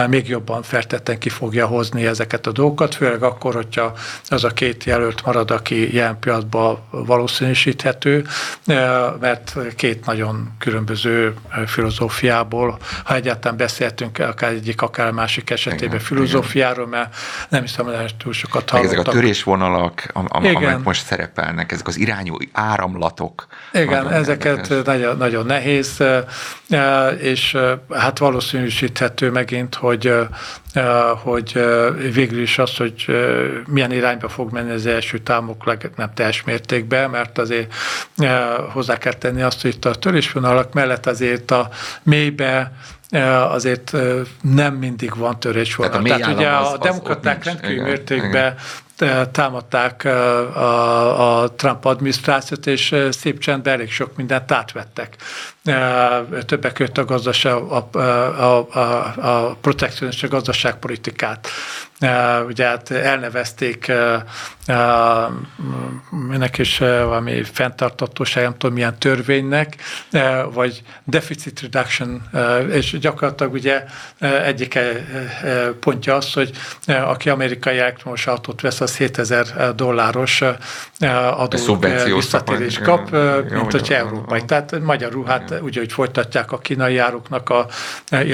még 0.08 0.28
jobban 0.28 0.62
feltetten 0.62 1.18
ki 1.18 1.28
fogja 1.28 1.66
hozni 1.66 2.06
ezeket 2.06 2.46
a 2.46 2.52
dolgokat, 2.52 2.94
főleg 2.94 3.22
akkor, 3.22 3.54
hogyha 3.54 3.96
az 4.28 4.44
a 4.44 4.48
két 4.48 4.84
jelölt 4.84 5.24
marad, 5.24 5.50
aki 5.50 5.94
jelen 5.94 6.18
pillanatban 6.18 6.78
valószínűsíthető, 6.90 8.26
mert 9.20 9.56
két 9.76 10.06
nagyon 10.06 10.52
különböző 10.58 11.33
filozófiából, 11.66 12.78
ha 13.04 13.14
egyáltalán 13.14 13.56
beszéltünk 13.56 14.18
akár 14.18 14.50
egyik, 14.50 14.82
akár 14.82 15.10
másik 15.10 15.50
esetében 15.50 15.88
igen, 15.88 16.00
filozófiáról, 16.00 16.86
mert 16.86 17.16
nem 17.48 17.60
hiszem, 17.60 17.84
hogy 17.84 18.14
túl 18.16 18.32
sokat 18.32 18.70
hallottak. 18.70 18.92
Ezek 18.94 19.06
a 19.06 19.10
törésvonalak, 19.10 20.10
am, 20.12 20.26
am, 20.28 20.44
amelyek 20.44 20.82
most 20.82 21.04
szerepelnek, 21.04 21.72
ezek 21.72 21.86
az 21.86 21.98
irányú 21.98 22.36
áramlatok. 22.52 23.46
Igen, 23.72 24.10
ezeket 24.10 24.84
nagyon, 24.84 25.16
nagyon 25.16 25.46
nehéz, 25.46 26.02
és 27.18 27.56
hát 27.90 28.18
valószínűsíthető 28.18 29.30
megint, 29.30 29.74
hogy 29.74 30.12
hogy 31.22 31.60
végül 32.12 32.40
is 32.40 32.58
az, 32.58 32.76
hogy 32.76 33.06
milyen 33.66 33.92
irányba 33.92 34.28
fog 34.28 34.52
menni 34.52 34.70
az 34.70 34.86
első 34.86 35.18
támok, 35.18 35.64
nem 35.96 36.10
teljes 36.14 36.42
mértékben, 36.42 37.10
mert 37.10 37.38
azért 37.38 37.74
hozzá 38.72 38.98
kell 38.98 39.12
tenni 39.12 39.42
azt, 39.42 39.62
hogy 39.62 39.74
itt 39.74 39.84
a 39.84 39.94
törésvonalak 39.94 40.72
mellett 40.72 41.06
azért 41.06 41.50
a 41.50 41.68
mélybe 42.02 42.72
azért 43.48 43.92
nem 44.40 44.74
mindig 44.74 45.16
van 45.16 45.40
törésvonal. 45.40 46.02
Tehát, 46.02 46.20
a 46.20 46.24
Tehát 46.24 46.36
ugye 46.36 46.48
a 46.48 46.78
demokraták 46.78 47.44
rendkívül 47.44 47.82
mértékben 47.82 48.54
támadták 49.32 50.04
a, 50.04 51.42
a 51.42 51.54
Trump 51.54 51.84
adminisztrációt, 51.84 52.66
és 52.66 52.96
szép 53.10 53.38
csendben 53.38 53.72
elég 53.72 53.92
sok 53.92 54.16
mindent 54.16 54.52
átvettek. 54.52 55.16
Többek 56.46 56.72
között 56.72 56.98
a, 56.98 57.04
gazdaság, 57.04 57.54
a, 57.54 57.88
a, 57.98 58.66
a, 58.72 59.14
a 59.16 59.56
protekcionista 59.60 60.28
gazdaságpolitikát. 60.28 61.48
Ugye 62.46 62.66
hát 62.66 62.90
elnevezték 62.90 63.92
ennek 66.32 66.58
is 66.58 66.78
valami 66.78 67.42
fenntartatóság, 67.42 68.42
nem 68.42 68.52
tudom 68.58 68.74
milyen 68.74 68.98
törvénynek, 68.98 69.76
vagy 70.52 70.82
deficit 71.04 71.60
reduction, 71.60 72.22
és 72.70 72.98
gyakorlatilag 72.98 73.52
ugye 73.52 73.84
egyik 74.44 74.78
pontja 75.80 76.14
az, 76.14 76.32
hogy 76.32 76.50
aki 76.86 77.28
amerikai 77.28 77.78
elektromos 77.78 78.26
autót 78.26 78.60
vesz, 78.60 78.80
az 78.80 78.96
7000 78.96 79.74
dolláros 79.74 80.42
adó 81.36 81.78
visszatérés 82.14 82.78
kap, 82.78 83.10
mint 83.50 83.72
hogy 83.72 83.92
európai. 83.92 84.44
Tehát 84.44 84.80
magyarul, 84.80 85.24
hát 85.24 85.60
úgy, 85.62 85.76
hogy 85.76 85.92
folytatják 85.92 86.52
a 86.52 86.58
kínai 86.58 86.98
áruknak 86.98 87.50
a 87.50 87.66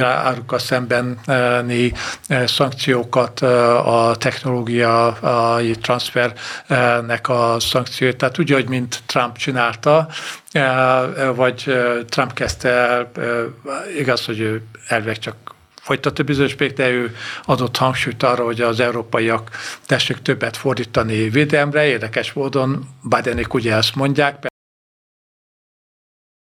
árukkal 0.03 0.59
szembeni 0.59 1.93
szankciókat, 2.45 3.41
a 3.41 4.15
technológiai 4.19 5.75
transfernek 6.21 7.29
a 7.29 7.57
szankciót. 7.61 8.17
Tehát 8.17 8.39
úgy, 8.39 8.51
hogy 8.51 8.69
mint 8.69 9.03
Trump 9.07 9.37
csinálta, 9.37 10.09
vagy 11.35 11.75
Trump 12.09 12.33
kezdte 12.33 12.69
el, 12.69 13.11
igaz, 13.99 14.25
hogy 14.25 14.41
ő 14.41 14.63
elveg 14.89 15.19
csak 15.19 15.35
folytatta 15.81 16.23
bizonyos 16.23 16.55
de 16.55 16.89
ő 16.91 17.17
adott 17.45 17.77
hangsúlyt 17.77 18.23
arra, 18.23 18.45
hogy 18.45 18.61
az 18.61 18.81
európaiak 18.81 19.51
tessék 19.87 20.19
többet 20.23 20.57
fordítani 20.57 21.29
védelemre. 21.29 21.87
Érdekes 21.87 22.33
módon 22.33 22.89
Bidenék 23.03 23.55
ugye 23.55 23.75
ezt 23.75 23.95
mondják, 23.95 24.50